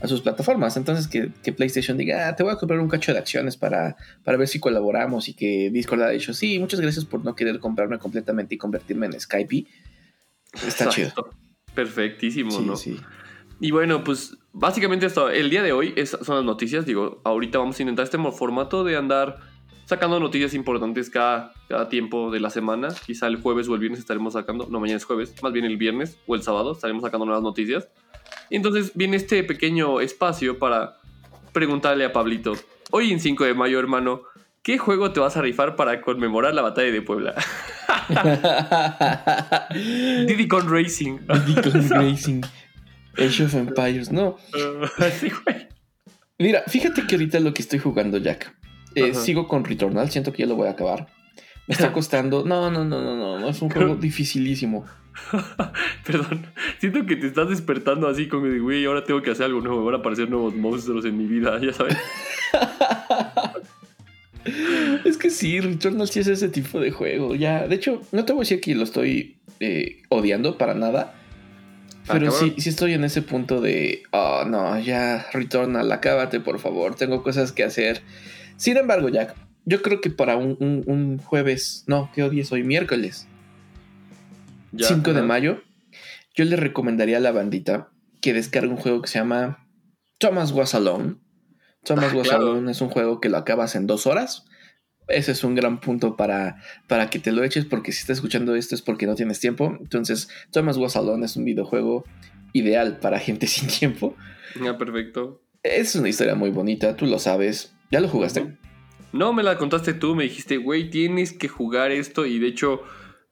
a 0.00 0.08
sus 0.08 0.20
plataformas. 0.20 0.76
Entonces 0.76 1.08
que, 1.08 1.30
que 1.42 1.52
PlayStation 1.52 1.96
diga, 1.96 2.28
ah, 2.28 2.36
te 2.36 2.42
voy 2.42 2.52
a 2.52 2.56
comprar 2.56 2.80
un 2.80 2.88
cacho 2.88 3.12
de 3.12 3.18
acciones 3.18 3.56
para, 3.56 3.96
para 4.22 4.38
ver 4.38 4.48
si 4.48 4.60
colaboramos 4.60 5.28
y 5.28 5.34
que 5.34 5.70
Discord 5.70 6.02
ha 6.02 6.10
dicho, 6.10 6.34
sí, 6.34 6.58
muchas 6.58 6.80
gracias 6.80 7.04
por 7.04 7.24
no 7.24 7.34
querer 7.34 7.58
comprarme 7.58 7.98
completamente 7.98 8.54
y 8.54 8.58
convertirme 8.58 9.06
en 9.06 9.20
Skype. 9.20 9.66
Está 10.66 10.88
chido. 10.88 11.12
Perfectísimo, 11.74 12.52
sí, 12.52 12.64
¿no? 12.64 12.76
Sí. 12.76 13.00
Y 13.60 13.70
bueno, 13.70 14.04
pues 14.04 14.36
básicamente 14.52 15.06
esto, 15.06 15.30
el 15.30 15.50
día 15.50 15.62
de 15.62 15.72
hoy 15.72 15.92
es, 15.96 16.10
son 16.10 16.36
las 16.36 16.44
noticias. 16.44 16.86
Digo, 16.86 17.20
ahorita 17.24 17.58
vamos 17.58 17.78
a 17.78 17.82
intentar 17.82 18.04
este 18.04 18.18
formato 18.18 18.84
de 18.84 18.96
andar 18.96 19.38
sacando 19.86 20.18
noticias 20.18 20.54
importantes 20.54 21.10
cada, 21.10 21.52
cada 21.68 21.88
tiempo 21.88 22.30
de 22.30 22.40
la 22.40 22.50
semana. 22.50 22.88
Quizá 23.06 23.26
el 23.26 23.36
jueves 23.36 23.68
o 23.68 23.74
el 23.74 23.80
viernes 23.80 24.00
estaremos 24.00 24.32
sacando, 24.32 24.66
no, 24.70 24.80
mañana 24.80 24.96
es 24.96 25.04
jueves, 25.04 25.34
más 25.42 25.52
bien 25.52 25.64
el 25.64 25.76
viernes 25.76 26.18
o 26.26 26.34
el 26.34 26.42
sábado 26.42 26.72
estaremos 26.72 27.02
sacando 27.02 27.26
nuevas 27.26 27.42
noticias. 27.42 27.88
Y 28.50 28.56
entonces 28.56 28.92
viene 28.94 29.16
este 29.16 29.42
pequeño 29.44 30.00
espacio 30.00 30.58
para 30.58 30.96
preguntarle 31.52 32.04
a 32.04 32.12
Pablito, 32.12 32.54
hoy 32.90 33.12
en 33.12 33.20
5 33.20 33.44
de 33.44 33.54
mayo, 33.54 33.78
hermano, 33.78 34.22
¿qué 34.62 34.78
juego 34.78 35.12
te 35.12 35.20
vas 35.20 35.36
a 35.36 35.42
rifar 35.42 35.76
para 35.76 36.00
conmemorar 36.00 36.54
la 36.54 36.62
batalla 36.62 36.90
de 36.90 37.02
Puebla? 37.02 37.34
Diddy 39.74 40.48
Con 40.48 40.70
Racing. 40.70 41.18
Diddy 41.46 41.70
Con 41.70 41.88
Racing. 41.88 42.42
Age 43.18 43.44
of 43.44 43.54
Empires, 43.54 44.10
no. 44.12 44.36
sí, 45.20 45.30
güey. 45.44 45.68
Mira, 46.38 46.62
fíjate 46.66 47.06
que 47.06 47.14
ahorita 47.14 47.40
lo 47.40 47.54
que 47.54 47.62
estoy 47.62 47.78
jugando, 47.78 48.18
Jack. 48.18 48.54
Eh, 48.94 49.14
sigo 49.14 49.48
con 49.48 49.64
Returnal, 49.64 50.10
siento 50.10 50.32
que 50.32 50.42
ya 50.42 50.48
lo 50.48 50.56
voy 50.56 50.68
a 50.68 50.72
acabar. 50.72 51.08
Me 51.66 51.74
está 51.74 51.92
costando. 51.92 52.44
No, 52.44 52.70
no, 52.70 52.84
no, 52.84 53.00
no, 53.00 53.38
no. 53.38 53.48
es 53.48 53.60
un 53.62 53.70
juego 53.70 53.96
dificilísimo. 53.96 54.84
Perdón, 56.06 56.46
siento 56.78 57.06
que 57.06 57.16
te 57.16 57.28
estás 57.28 57.48
despertando 57.48 58.08
así 58.08 58.26
como 58.26 58.46
de, 58.46 58.58
güey, 58.58 58.84
ahora 58.84 59.04
tengo 59.04 59.22
que 59.22 59.30
hacer 59.30 59.46
algo 59.46 59.60
nuevo, 59.60 59.84
van 59.84 59.94
a 59.94 59.98
aparecer 59.98 60.28
nuevos 60.28 60.54
monstruos 60.56 61.04
en 61.04 61.16
mi 61.16 61.26
vida, 61.26 61.60
ya 61.62 61.72
sabes. 61.72 61.96
es 65.04 65.16
que 65.16 65.30
sí, 65.30 65.60
Returnal 65.60 66.08
sí 66.08 66.18
es 66.18 66.26
ese 66.26 66.48
tipo 66.48 66.80
de 66.80 66.90
juego. 66.90 67.36
Ya, 67.36 67.68
de 67.68 67.76
hecho, 67.76 68.02
no 68.10 68.24
te 68.24 68.32
voy 68.32 68.40
a 68.40 68.42
decir 68.42 68.60
que 68.60 68.74
lo 68.74 68.82
estoy 68.82 69.36
eh, 69.60 70.02
odiando 70.08 70.58
para 70.58 70.74
nada. 70.74 71.14
Pero 72.06 72.30
sí, 72.32 72.54
sí 72.58 72.68
estoy 72.68 72.92
en 72.92 73.04
ese 73.04 73.22
punto 73.22 73.60
de, 73.60 74.02
oh 74.10 74.44
no, 74.46 74.78
ya, 74.78 75.26
Returnal, 75.32 75.90
acábate 75.90 76.40
por 76.40 76.58
favor, 76.58 76.94
tengo 76.94 77.22
cosas 77.22 77.52
que 77.52 77.64
hacer. 77.64 78.02
Sin 78.56 78.76
embargo, 78.76 79.08
Jack, 79.08 79.34
yo 79.64 79.80
creo 79.80 80.00
que 80.00 80.10
para 80.10 80.36
un, 80.36 80.56
un, 80.60 80.84
un 80.86 81.18
jueves, 81.18 81.84
no, 81.86 82.10
¿qué 82.14 82.28
día 82.28 82.42
es 82.42 82.52
hoy? 82.52 82.62
Miércoles. 82.62 83.26
Ya, 84.72 84.88
5 84.88 85.14
de 85.14 85.22
mayo, 85.22 85.62
yo 86.34 86.44
le 86.44 86.56
recomendaría 86.56 87.18
a 87.18 87.20
la 87.20 87.32
bandita 87.32 87.88
que 88.20 88.34
descargue 88.34 88.68
un 88.68 88.76
juego 88.76 89.00
que 89.02 89.08
se 89.08 89.18
llama 89.18 89.66
Thomas 90.18 90.52
Was 90.52 90.74
Alone. 90.74 91.16
Thomas 91.84 92.10
ah, 92.12 92.16
Was 92.16 92.28
claro. 92.28 92.50
Alone 92.50 92.72
es 92.72 92.80
un 92.80 92.90
juego 92.90 93.20
que 93.20 93.28
lo 93.28 93.38
acabas 93.38 93.76
en 93.76 93.86
dos 93.86 94.06
horas. 94.06 94.46
Ese 95.08 95.32
es 95.32 95.44
un 95.44 95.54
gran 95.54 95.80
punto 95.80 96.16
para, 96.16 96.62
para 96.86 97.10
que 97.10 97.18
te 97.18 97.32
lo 97.32 97.44
eches, 97.44 97.64
porque 97.64 97.92
si 97.92 98.00
estás 98.00 98.18
escuchando 98.18 98.54
esto 98.54 98.74
es 98.74 98.82
porque 98.82 99.06
no 99.06 99.14
tienes 99.14 99.40
tiempo. 99.40 99.76
Entonces, 99.80 100.28
Thomas 100.50 100.76
Was 100.76 100.96
Alone 100.96 101.26
es 101.26 101.36
un 101.36 101.44
videojuego 101.44 102.04
ideal 102.52 102.98
para 102.98 103.18
gente 103.18 103.46
sin 103.48 103.68
tiempo. 103.68 104.16
Ya, 104.62 104.78
perfecto. 104.78 105.40
Es 105.62 105.94
una 105.94 106.08
historia 106.08 106.34
muy 106.34 106.50
bonita, 106.50 106.96
tú 106.96 107.06
lo 107.06 107.18
sabes. 107.18 107.74
¿Ya 107.90 108.00
lo 108.00 108.08
jugaste? 108.08 108.56
No, 109.12 109.32
me 109.32 109.42
la 109.42 109.58
contaste 109.58 109.94
tú, 109.94 110.14
me 110.14 110.24
dijiste, 110.24 110.56
güey, 110.56 110.90
tienes 110.90 111.32
que 111.32 111.48
jugar 111.48 111.92
esto. 111.92 112.26
Y 112.26 112.38
de 112.38 112.48
hecho, 112.48 112.82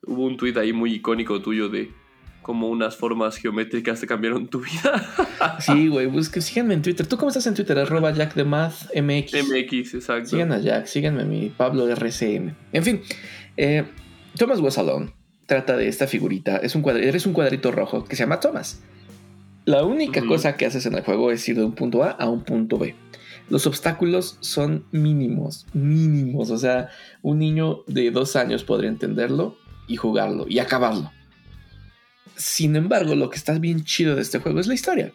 hubo 0.06 0.26
un 0.26 0.36
tweet 0.36 0.56
ahí 0.56 0.72
muy 0.72 0.94
icónico 0.94 1.42
tuyo 1.42 1.68
de 1.68 1.90
cómo 2.42 2.68
unas 2.68 2.96
formas 2.96 3.36
geométricas 3.36 4.00
te 4.00 4.06
cambiaron 4.06 4.48
tu 4.48 4.60
vida. 4.60 5.58
sí, 5.60 5.88
güey, 5.88 6.06
busque, 6.06 6.40
síganme 6.40 6.74
en 6.74 6.82
Twitter. 6.82 7.06
¿Tú 7.06 7.16
cómo 7.16 7.28
estás 7.28 7.46
en 7.46 7.54
Twitter? 7.54 7.78
Arroba 7.78 8.12
Jack 8.12 8.34
de 8.34 8.44
Math 8.44 8.94
MX. 8.94 9.48
MX, 9.48 9.94
exacto. 9.94 10.30
Sigan 10.30 10.52
a 10.52 10.58
Jack, 10.58 10.86
síganme 10.86 11.22
a 11.22 11.24
mi 11.24 11.48
Pablo 11.48 11.88
RCM. 11.88 12.54
En 12.72 12.84
fin, 12.84 13.00
eh, 13.56 13.84
Thomas 14.36 14.60
Was 14.60 14.78
Alone 14.78 15.12
trata 15.46 15.76
de 15.76 15.88
esta 15.88 16.06
figurita. 16.06 16.56
Es 16.56 16.74
un 16.74 16.88
eres 16.88 17.26
un 17.26 17.32
cuadrito 17.32 17.70
rojo 17.72 18.04
que 18.04 18.16
se 18.16 18.24
llama 18.24 18.40
Thomas. 18.40 18.82
La 19.64 19.84
única 19.84 20.20
uh 20.20 20.24
-huh. 20.24 20.28
cosa 20.28 20.56
que 20.56 20.66
haces 20.66 20.86
en 20.86 20.94
el 20.94 21.02
juego 21.02 21.30
es 21.30 21.48
ir 21.48 21.56
de 21.56 21.64
un 21.64 21.74
punto 21.74 22.02
A 22.02 22.10
a 22.10 22.28
un 22.28 22.42
punto 22.42 22.78
B. 22.78 22.94
Los 23.48 23.66
obstáculos 23.66 24.38
son 24.40 24.84
mínimos, 24.92 25.66
mínimos. 25.72 26.50
O 26.50 26.58
sea, 26.58 26.88
un 27.22 27.38
niño 27.38 27.84
de 27.86 28.10
dos 28.10 28.34
años 28.36 28.64
podría 28.64 28.88
entenderlo 28.88 29.56
y 29.86 29.96
jugarlo 29.96 30.46
y 30.48 30.58
acabarlo. 30.58 31.10
Sin 32.36 32.76
embargo, 32.76 33.14
lo 33.14 33.30
que 33.30 33.36
está 33.36 33.58
bien 33.58 33.84
chido 33.84 34.16
de 34.16 34.22
este 34.22 34.38
juego 34.38 34.60
es 34.60 34.66
la 34.66 34.74
historia. 34.74 35.12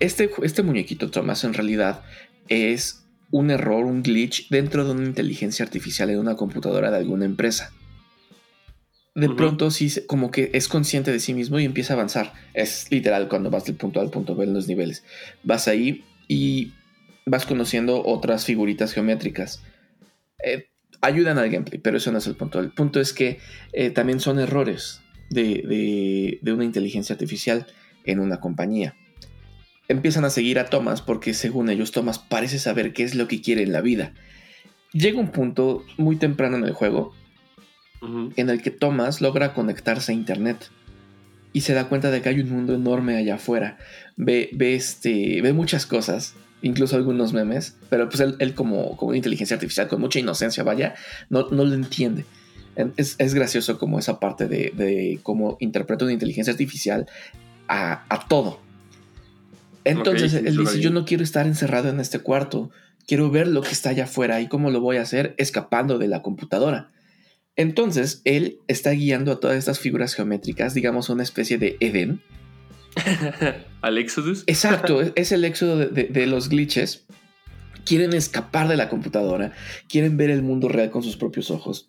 Este, 0.00 0.30
este 0.42 0.62
muñequito 0.62 1.10
Thomas 1.10 1.44
en 1.44 1.54
realidad 1.54 2.02
es 2.48 3.06
un 3.30 3.50
error, 3.50 3.84
un 3.84 4.02
glitch 4.02 4.48
dentro 4.50 4.84
de 4.84 4.92
una 4.92 5.06
inteligencia 5.06 5.64
artificial 5.64 6.10
en 6.10 6.18
una 6.18 6.36
computadora 6.36 6.90
de 6.90 6.98
alguna 6.98 7.24
empresa. 7.24 7.72
De 9.14 9.28
uh 9.28 9.30
-huh. 9.30 9.36
pronto 9.36 9.70
sí, 9.70 9.90
como 10.06 10.30
que 10.30 10.50
es 10.52 10.68
consciente 10.68 11.10
de 11.10 11.20
sí 11.20 11.32
mismo 11.32 11.58
y 11.58 11.64
empieza 11.64 11.94
a 11.94 11.96
avanzar. 11.96 12.34
Es 12.52 12.90
literal 12.90 13.28
cuando 13.28 13.50
vas 13.50 13.64
del 13.64 13.76
punto 13.76 14.00
A 14.00 14.02
al 14.02 14.10
punto 14.10 14.36
B 14.36 14.44
en 14.44 14.52
los 14.52 14.68
niveles. 14.68 15.04
Vas 15.42 15.68
ahí 15.68 16.04
y 16.28 16.72
vas 17.24 17.46
conociendo 17.46 18.04
otras 18.04 18.44
figuritas 18.44 18.92
geométricas. 18.92 19.62
Eh, 20.44 20.68
ayudan 21.00 21.38
al 21.38 21.50
gameplay, 21.50 21.80
pero 21.80 21.96
eso 21.96 22.12
no 22.12 22.18
es 22.18 22.26
el 22.26 22.36
punto. 22.36 22.60
El 22.60 22.70
punto 22.70 23.00
es 23.00 23.12
que 23.12 23.38
eh, 23.72 23.90
también 23.90 24.20
son 24.20 24.38
errores 24.38 25.00
de, 25.30 25.62
de, 25.66 26.38
de, 26.42 26.52
una 26.52 26.64
inteligencia 26.64 27.14
artificial. 27.14 27.66
en 28.04 28.20
una 28.20 28.38
compañía. 28.38 28.94
Empiezan 29.88 30.24
a 30.24 30.30
seguir 30.30 30.58
a 30.58 30.66
Thomas 30.66 31.02
porque 31.02 31.34
según 31.34 31.70
ellos 31.70 31.90
Thomas 31.90 32.18
parece 32.18 32.58
saber 32.58 32.92
qué 32.92 33.02
es 33.02 33.14
lo 33.14 33.26
que 33.26 33.40
quiere 33.40 33.62
en 33.62 33.72
la 33.72 33.80
vida. 33.80 34.14
Llega 34.92 35.18
un 35.18 35.32
punto 35.32 35.84
muy 35.96 36.16
temprano 36.16 36.56
en 36.56 36.64
el 36.64 36.72
juego 36.72 37.14
en 38.36 38.50
el 38.50 38.62
que 38.62 38.70
Thomas 38.70 39.20
logra 39.20 39.54
conectarse 39.54 40.12
a 40.12 40.14
internet 40.14 40.70
y 41.52 41.62
se 41.62 41.72
da 41.72 41.88
cuenta 41.88 42.10
de 42.10 42.20
que 42.20 42.28
hay 42.28 42.40
un 42.40 42.50
mundo 42.50 42.74
enorme 42.74 43.16
allá 43.16 43.36
afuera. 43.36 43.78
Ve, 44.16 44.50
ve, 44.52 44.74
este, 44.74 45.40
ve 45.40 45.52
muchas 45.52 45.86
cosas, 45.86 46.34
incluso 46.62 46.96
algunos 46.96 47.32
memes, 47.32 47.78
pero 47.88 48.08
pues 48.08 48.20
él, 48.20 48.54
como, 48.54 48.96
como 48.96 49.08
una 49.10 49.16
inteligencia 49.16 49.54
artificial, 49.54 49.88
con 49.88 50.00
mucha 50.00 50.18
inocencia, 50.18 50.62
vaya, 50.62 50.94
no, 51.30 51.48
no 51.50 51.64
lo 51.64 51.74
entiende. 51.74 52.26
Es, 52.96 53.16
es, 53.18 53.34
gracioso 53.34 53.78
como 53.78 53.98
esa 53.98 54.20
parte 54.20 54.46
de, 54.48 54.72
de 54.76 55.18
cómo 55.22 55.56
interpreta 55.60 56.04
una 56.04 56.12
inteligencia 56.12 56.52
artificial 56.52 57.06
a, 57.68 58.04
a 58.08 58.28
todo. 58.28 58.60
Entonces 59.84 60.34
él 60.34 60.56
dice, 60.56 60.80
yo 60.80 60.90
no 60.90 61.04
quiero 61.04 61.22
estar 61.22 61.46
encerrado 61.46 61.88
en 61.88 62.00
este 62.00 62.18
cuarto, 62.18 62.70
quiero 63.06 63.30
ver 63.30 63.46
lo 63.46 63.62
que 63.62 63.70
está 63.70 63.90
allá 63.90 64.04
afuera 64.04 64.40
y 64.40 64.48
cómo 64.48 64.70
lo 64.70 64.80
voy 64.80 64.96
a 64.96 65.02
hacer 65.02 65.34
escapando 65.38 65.98
de 65.98 66.08
la 66.08 66.22
computadora. 66.22 66.90
Entonces, 67.56 68.20
él 68.24 68.58
está 68.68 68.90
guiando 68.90 69.32
a 69.32 69.40
todas 69.40 69.56
estas 69.56 69.78
figuras 69.78 70.14
geométricas, 70.14 70.74
digamos 70.74 71.08
una 71.08 71.22
especie 71.22 71.56
de 71.56 71.76
Eden. 71.80 72.20
¿Al 73.80 73.96
Exodus? 73.98 74.44
Exacto, 74.46 75.00
es 75.14 75.32
el 75.32 75.44
éxodo 75.44 75.78
de, 75.78 76.26
los 76.26 76.50
glitches. 76.50 77.06
Quieren 77.86 78.12
escapar 78.12 78.68
de 78.68 78.76
la 78.76 78.88
computadora, 78.88 79.52
quieren 79.88 80.16
ver 80.16 80.30
el 80.30 80.42
mundo 80.42 80.68
real 80.68 80.90
con 80.90 81.02
sus 81.02 81.16
propios 81.16 81.50
ojos. 81.50 81.88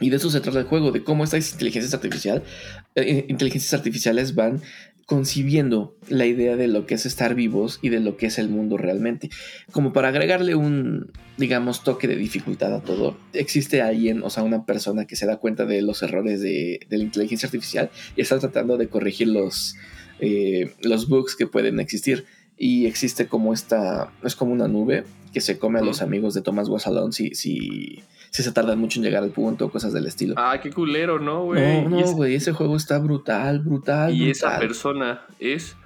Y 0.00 0.10
de 0.10 0.16
eso 0.16 0.30
se 0.30 0.40
trata 0.40 0.60
el 0.60 0.66
juego, 0.66 0.92
de 0.92 1.02
cómo 1.02 1.24
estas 1.24 1.52
inteligencias 1.52 1.94
artificiales, 1.94 2.42
eh, 2.94 3.24
inteligencias 3.28 3.74
artificiales 3.74 4.34
van 4.34 4.62
concibiendo 5.08 5.96
la 6.10 6.26
idea 6.26 6.54
de 6.56 6.68
lo 6.68 6.84
que 6.84 6.94
es 6.94 7.06
estar 7.06 7.34
vivos 7.34 7.78
y 7.80 7.88
de 7.88 7.98
lo 7.98 8.18
que 8.18 8.26
es 8.26 8.38
el 8.38 8.50
mundo 8.50 8.76
realmente. 8.76 9.30
Como 9.72 9.94
para 9.94 10.08
agregarle 10.08 10.54
un, 10.54 11.12
digamos, 11.38 11.82
toque 11.82 12.06
de 12.06 12.14
dificultad 12.14 12.74
a 12.74 12.82
todo, 12.82 13.16
existe 13.32 13.80
alguien, 13.80 14.22
o 14.22 14.28
sea, 14.28 14.42
una 14.42 14.66
persona 14.66 15.06
que 15.06 15.16
se 15.16 15.24
da 15.24 15.38
cuenta 15.38 15.64
de 15.64 15.80
los 15.80 16.02
errores 16.02 16.42
de, 16.42 16.86
la 16.90 16.98
inteligencia 16.98 17.46
artificial 17.46 17.90
y 18.16 18.20
está 18.20 18.38
tratando 18.38 18.76
de 18.76 18.88
corregir 18.88 19.28
los, 19.28 19.76
eh, 20.20 20.74
los 20.82 21.08
bugs 21.08 21.36
que 21.36 21.46
pueden 21.46 21.80
existir. 21.80 22.26
Y 22.58 22.84
existe 22.84 23.28
como 23.28 23.54
esta, 23.54 24.12
es 24.22 24.36
como 24.36 24.52
una 24.52 24.68
nube 24.68 25.04
que 25.32 25.40
se 25.40 25.58
come 25.58 25.78
a 25.78 25.82
los 25.82 26.02
amigos 26.02 26.34
de 26.34 26.42
Thomas 26.42 26.68
Wassalon 26.68 27.14
si, 27.14 27.34
si 27.34 28.02
si 28.30 28.42
se 28.42 28.52
tardan 28.52 28.78
mucho 28.78 28.98
en 28.98 29.04
llegar 29.04 29.22
al 29.22 29.30
punto, 29.30 29.70
cosas 29.70 29.92
del 29.92 30.06
estilo. 30.06 30.34
Ah, 30.36 30.58
qué 30.62 30.70
culero, 30.70 31.18
¿no, 31.18 31.44
güey? 31.44 31.82
No, 31.82 31.88
no, 31.88 32.12
güey, 32.12 32.34
ese 32.34 32.52
juego 32.52 32.76
está 32.76 32.98
brutal, 32.98 33.60
brutal. 33.60 34.14
Y 34.14 34.30
esa 34.30 34.58
persona 34.58 35.22
es 35.38 35.76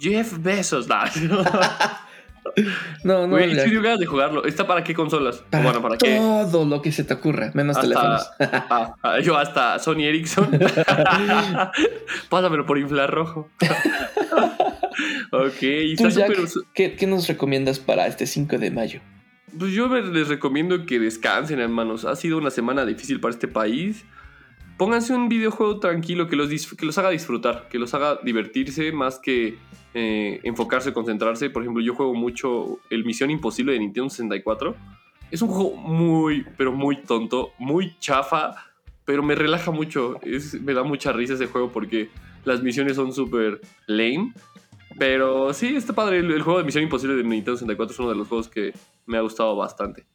Jeff 0.00 0.38
Bezos. 0.38 0.88
no, 3.04 3.26
no. 3.26 3.28
Güey, 3.28 3.58
si 3.58 3.74
ganas 3.74 3.98
de 3.98 4.06
jugarlo. 4.06 4.44
¿Está 4.44 4.66
para 4.66 4.84
qué 4.84 4.94
consolas? 4.94 5.42
Para 5.50 5.64
bueno, 5.64 5.82
¿para 5.82 5.98
todo 5.98 6.64
lo 6.64 6.82
que 6.82 6.92
se 6.92 7.04
te 7.04 7.14
ocurra, 7.14 7.50
menos 7.54 7.80
teléfonos. 7.80 8.30
Ah, 8.38 8.94
ah, 9.02 9.20
yo 9.20 9.36
hasta 9.36 9.78
Sony 9.78 10.04
Ericsson. 10.04 10.50
Pásamelo 12.28 12.64
por 12.64 12.78
infrarrojo. 12.78 13.48
ok, 15.32 15.62
está 15.62 16.10
súper... 16.10 16.38
¿qué, 16.74 16.94
¿Qué 16.94 17.06
nos 17.06 17.28
recomiendas 17.28 17.78
para 17.78 18.06
este 18.06 18.26
5 18.26 18.58
de 18.58 18.70
mayo? 18.70 19.00
Pues 19.56 19.72
yo 19.72 19.88
les 19.88 20.28
recomiendo 20.28 20.84
que 20.84 20.98
descansen, 20.98 21.60
hermanos. 21.60 22.04
Ha 22.04 22.16
sido 22.16 22.38
una 22.38 22.50
semana 22.50 22.84
difícil 22.84 23.20
para 23.20 23.32
este 23.32 23.48
país. 23.48 24.04
Pónganse 24.76 25.14
un 25.14 25.28
videojuego 25.28 25.80
tranquilo 25.80 26.28
que 26.28 26.36
los, 26.36 26.48
que 26.74 26.86
los 26.86 26.98
haga 26.98 27.10
disfrutar, 27.10 27.68
que 27.68 27.78
los 27.78 27.94
haga 27.94 28.18
divertirse 28.22 28.92
más 28.92 29.18
que 29.18 29.58
eh, 29.94 30.40
enfocarse, 30.44 30.92
concentrarse. 30.92 31.50
Por 31.50 31.62
ejemplo, 31.62 31.82
yo 31.82 31.94
juego 31.94 32.14
mucho 32.14 32.78
el 32.90 33.04
Misión 33.04 33.30
Imposible 33.30 33.72
de 33.72 33.80
Nintendo 33.80 34.10
64. 34.10 34.76
Es 35.30 35.42
un 35.42 35.48
juego 35.48 35.76
muy, 35.76 36.46
pero 36.56 36.72
muy 36.72 37.02
tonto, 37.02 37.52
muy 37.58 37.96
chafa, 37.98 38.54
pero 39.04 39.22
me 39.22 39.34
relaja 39.34 39.70
mucho. 39.70 40.20
me 40.60 40.74
da 40.74 40.84
mucha 40.84 41.12
risa 41.12 41.34
ese 41.34 41.46
juego 41.46 41.72
porque 41.72 42.10
las 42.44 42.62
misiones 42.62 42.96
son 42.96 43.12
súper 43.12 43.60
lame. 43.86 44.32
Pero 44.98 45.54
sí, 45.54 45.76
está 45.76 45.92
padre. 45.92 46.18
El, 46.18 46.42
juego 46.42 46.58
de 46.58 46.64
Misión 46.64 46.82
Imposible 46.82 47.14
de 47.14 47.22
Nintendo 47.22 47.56
64 47.56 47.92
es 47.92 47.98
uno 48.00 48.08
de 48.10 48.16
los 48.16 48.28
juegos 48.28 48.48
que 48.48 48.72
me 49.06 49.16
ha 49.16 49.20
gustado 49.20 49.54
bastante. 49.56 50.06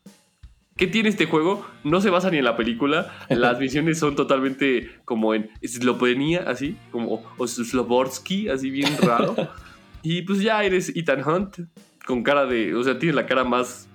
¿Qué 0.75 0.87
tiene 0.87 1.09
este 1.09 1.25
juego? 1.25 1.65
No 1.83 2.01
se 2.01 2.09
basa 2.09 2.29
ni 2.29 2.37
en 2.37 2.43
la 2.43 2.57
película. 2.57 3.13
Las 3.29 3.59
misiones 3.59 3.99
son 3.99 4.15
totalmente 4.15 4.89
como 5.05 5.33
en 5.33 5.49
Eslovenia, 5.61 6.43
así, 6.47 6.75
como 6.91 7.23
o 7.37 7.47
Sloborsky, 7.47 8.49
así 8.49 8.69
bien 8.69 8.91
raro. 9.01 9.35
y 10.01 10.23
pues 10.23 10.41
ya 10.41 10.63
eres 10.63 10.93
Ethan 10.95 11.27
Hunt, 11.27 11.59
con 12.05 12.23
cara 12.23 12.45
de. 12.45 12.75
O 12.75 12.83
sea, 12.83 12.99
tienes 12.99 13.15
la 13.15 13.25
cara 13.25 13.43
más 13.43 13.87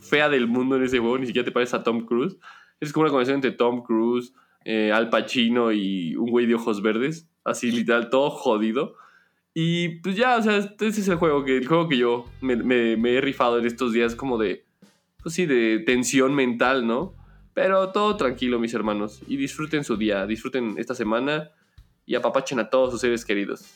fea 0.00 0.28
del 0.28 0.46
mundo 0.46 0.76
en 0.76 0.84
ese 0.84 0.98
juego, 0.98 1.18
ni 1.18 1.26
siquiera 1.26 1.44
te 1.44 1.52
pareces 1.52 1.74
a 1.74 1.82
Tom 1.82 2.06
Cruise. 2.06 2.36
Es 2.80 2.92
como 2.92 3.04
una 3.04 3.12
conexión 3.12 3.36
entre 3.36 3.52
Tom 3.52 3.82
Cruise, 3.82 4.32
eh, 4.64 4.92
Al 4.92 5.10
Pacino 5.10 5.72
y 5.72 6.16
un 6.16 6.30
güey 6.30 6.46
de 6.46 6.54
ojos 6.54 6.82
verdes, 6.82 7.28
así 7.44 7.70
literal, 7.70 8.10
todo 8.10 8.30
jodido. 8.30 8.94
Y 9.54 10.00
pues 10.00 10.16
ya, 10.16 10.36
o 10.36 10.42
sea, 10.42 10.56
ese 10.56 10.88
es 10.88 11.08
el 11.08 11.16
juego 11.16 11.44
que, 11.44 11.58
el 11.58 11.66
juego 11.66 11.88
que 11.88 11.98
yo 11.98 12.24
me, 12.40 12.94
he 12.94 13.20
rifado 13.20 13.58
en 13.58 13.66
estos 13.66 13.92
días 13.92 14.14
como 14.14 14.38
de, 14.38 14.64
pues 15.22 15.34
sí, 15.34 15.46
de 15.46 15.80
tensión 15.80 16.34
mental, 16.34 16.86
¿no? 16.86 17.14
Pero 17.54 17.90
todo 17.90 18.16
tranquilo, 18.16 18.58
mis 18.58 18.72
hermanos. 18.72 19.20
Y 19.26 19.36
disfruten 19.36 19.84
su 19.84 19.96
día, 19.96 20.26
disfruten 20.26 20.76
esta 20.78 20.94
semana 20.94 21.50
y 22.06 22.14
apapachen 22.14 22.58
a 22.60 22.70
todos 22.70 22.92
sus 22.92 23.02
seres 23.02 23.26
queridos. 23.26 23.66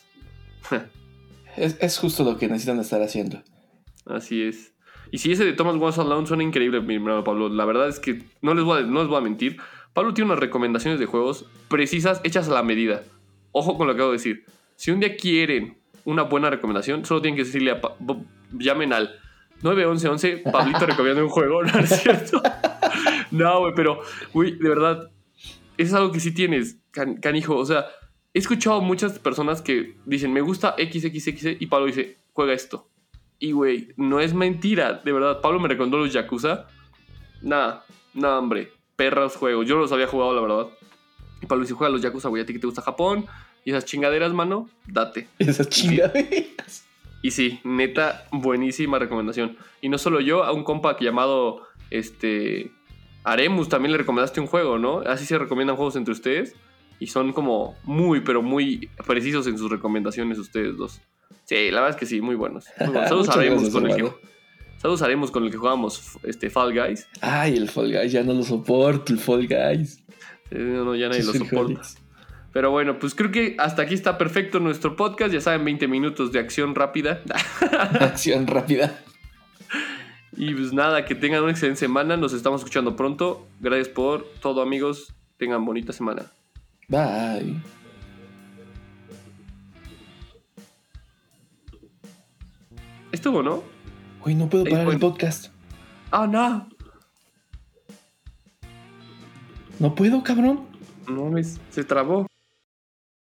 es, 1.57 1.99
justo 1.99 2.25
lo 2.25 2.39
que 2.39 2.49
necesitan 2.49 2.81
estar 2.81 3.03
haciendo. 3.03 3.43
Así 4.07 4.43
es. 4.43 4.73
Y 5.13 5.19
si 5.19 5.31
ese 5.31 5.45
de 5.45 5.53
Thomas 5.53 5.77
Was 5.77 5.99
Alone 5.99 6.27
suena 6.27 6.43
increíble, 6.43 6.81
mi 6.81 6.95
hermano 6.95 7.23
Pablo, 7.23 7.51
la 7.51 7.65
verdad 7.67 7.89
es 7.89 8.01
que 8.01 8.23
no 8.41 8.55
les, 8.55 8.65
voy 8.65 8.81
a, 8.81 8.87
no 8.87 9.01
les 9.01 9.09
voy 9.09 9.19
a 9.19 9.21
mentir. 9.21 9.59
Pablo 9.93 10.15
tiene 10.15 10.31
unas 10.31 10.41
recomendaciones 10.41 10.99
de 10.99 11.07
juegos 11.07 11.45
precisas, 11.69 12.21
hechas 12.25 12.49
a 12.49 12.55
la 12.55 12.63
medida. 12.63 13.03
Ojo 13.53 13.77
con 13.77 13.87
lo 13.87 13.93
que 13.93 13.99
acabo 13.99 14.11
de 14.13 14.19
decir. 14.19 14.45
Si 14.77 14.91
un 14.91 15.01
día 15.01 15.17
quieren 15.17 15.79
una 16.05 16.23
buena 16.23 16.51
recomendación, 16.51 17.05
solo 17.05 17.21
tienen 17.21 17.37
que 17.37 17.45
decirle 17.45 17.73
a... 17.73 17.81
llamen 18.53 18.93
al 18.93 19.19
91111, 19.63 20.51
Pablito 20.51 20.87
recomienda 20.87 21.23
un 21.23 21.29
juego, 21.29 21.63
¿no 21.63 21.79
es 21.79 21.91
cierto? 22.03 22.43
no, 23.31 23.61
güey, 23.61 23.75
pero, 23.75 24.01
güey, 24.33 24.57
de 24.57 24.69
verdad, 24.69 25.11
es 25.77 25.93
algo 25.95 26.13
que 26.13 26.21
sí 26.21 26.33
tienes, 26.33 26.79
canijo. 27.21 27.57
O 27.57 27.65
sea, 27.65 27.87
he 28.35 28.39
escuchado 28.39 28.81
muchas 28.81 29.19
personas 29.19 29.63
que 29.63 29.97
dicen, 30.05 30.33
me 30.33 30.41
gusta 30.41 30.75
XXX 30.79 31.61
y 31.61 31.67
Pablo 31.67 31.87
dice, 31.87 32.19
juega 32.33 32.53
esto. 32.53 32.89
Y, 33.39 33.53
güey, 33.53 33.89
no 33.97 34.21
es 34.21 34.35
mentira, 34.35 34.95
de 35.05 35.13
verdad. 35.13 35.41
Pablo 35.41 35.61
me 35.61 35.69
recomendó 35.69 35.99
los 35.99 36.13
Yakuza. 36.13 36.67
Nada, 37.43 37.85
nada, 38.15 38.39
hombre. 38.39 38.73
Perros 38.97 39.37
juegos. 39.37 39.67
Yo 39.67 39.77
los 39.77 39.93
había 39.93 40.07
jugado, 40.07 40.35
la 40.35 40.41
verdad. 40.41 40.73
Y 41.43 41.47
Pablo 41.47 41.65
dice, 41.65 41.75
juega 41.75 41.93
los 41.93 42.01
Yakuza, 42.01 42.29
güey, 42.29 42.43
a 42.43 42.47
ti 42.47 42.55
que 42.55 42.59
te 42.59 42.67
gusta 42.67 42.81
Japón. 42.81 43.27
Y 43.67 43.71
esas 43.71 43.85
chingaderas, 43.85 44.33
mano, 44.33 44.71
date. 44.87 45.27
Esas 45.41 45.69
chingaderas. 45.69 46.87
Y 47.21 47.33
sí, 47.33 47.59
neta, 47.65 48.25
buenísima 48.31 49.01
recomendación. 49.01 49.57
Y 49.81 49.89
no 49.89 49.99
solo 49.99 50.21
yo, 50.21 50.45
a 50.45 50.53
un 50.53 50.63
compa 50.63 50.97
llamado 51.01 51.67
este 51.91 52.71
Aremus 53.25 53.69
también 53.69 53.91
le 53.91 53.99
recomendaste 53.99 54.41
un 54.41 54.47
juego, 54.47 54.79
¿no? 54.79 55.01
Así 55.01 55.27
se 55.27 55.37
recomiendan 55.37 55.75
juegos 55.75 55.97
entre 55.97 56.13
ustedes. 56.13 56.55
Y 57.01 57.09
son 57.09 57.33
como 57.33 57.75
muy, 57.83 58.21
pero 58.21 58.41
muy 58.41 58.89
precisos 59.05 59.49
en 59.49 59.59
sus 59.59 59.69
recomendaciones 59.69 60.39
ustedes 60.39 60.77
dos. 60.77 61.01
Sí, 61.43 61.73
la 61.73 61.81
verdad 61.81 61.91
es 61.91 61.97
que 61.97 62.07
sí, 62.07 62.21
muy 62.21 62.37
buenos. 62.37 62.67
Saludos 62.79 63.31
Aremus 63.31 63.71
con 63.71 63.91
el 63.91 63.97
que, 63.97 64.13
saludos 64.77 65.03
haremos 65.03 65.33
con 65.33 65.43
el 65.43 65.51
que 65.51 65.57
jugamos 65.57 66.19
este, 66.23 66.51
Fall 66.51 66.73
Guys. 66.73 67.09
Ay, 67.21 67.57
el 67.57 67.69
Fall 67.69 67.91
Guys, 67.93 68.13
ya 68.13 68.23
no 68.23 68.33
lo 68.33 68.45
soporto, 68.45 69.13
el 69.13 69.19
Fall 69.19 69.49
Guys. 69.49 70.05
no, 70.53 70.85
no, 70.85 70.95
ya 70.95 71.09
nadie 71.09 71.25
lo 71.25 71.33
soporta. 71.33 71.83
Pero 72.57 72.71
bueno, 72.71 72.99
pues 72.99 73.15
creo 73.15 73.31
que 73.31 73.55
hasta 73.59 73.83
aquí 73.83 73.93
está 73.93 74.17
perfecto 74.17 74.61
nuestro 74.61 74.97
podcast. 74.97 75.31
Ya 75.31 75.43
saben, 75.43 75.63
20 75.63 75.89
minutos 75.89 76.33
de 76.33 76.39
acción 76.39 76.75
rápida. 76.75 77.21
acción 78.01 78.47
rápida. 78.47 78.99
Y 80.35 80.55
pues 80.55 80.73
nada, 80.73 81.05
que 81.05 81.15
tengan 81.15 81.43
una 81.43 81.53
excelente 81.53 81.81
semana. 81.81 82.17
Nos 82.17 82.33
estamos 82.33 82.63
escuchando 82.63 82.97
pronto. 82.97 83.47
Gracias 83.61 83.91
por 83.91 84.25
todo, 84.41 84.63
amigos. 84.63 85.13
Tengan 85.37 85.67
bonita 85.67 85.93
semana. 85.93 86.33
Bye. 86.89 87.61
Estuvo, 93.13 93.43
¿no? 93.43 93.65
Uy, 94.25 94.35
no 94.35 94.49
puedo 94.49 94.65
parar 94.65 94.89
el 94.89 94.99
podcast. 94.99 95.49
Ah, 96.11 96.27
no. 96.27 96.67
No 99.79 99.95
puedo, 99.95 100.23
cabrón. 100.23 100.67
No, 101.07 101.31
se 101.69 101.85
trabó. 101.85 102.27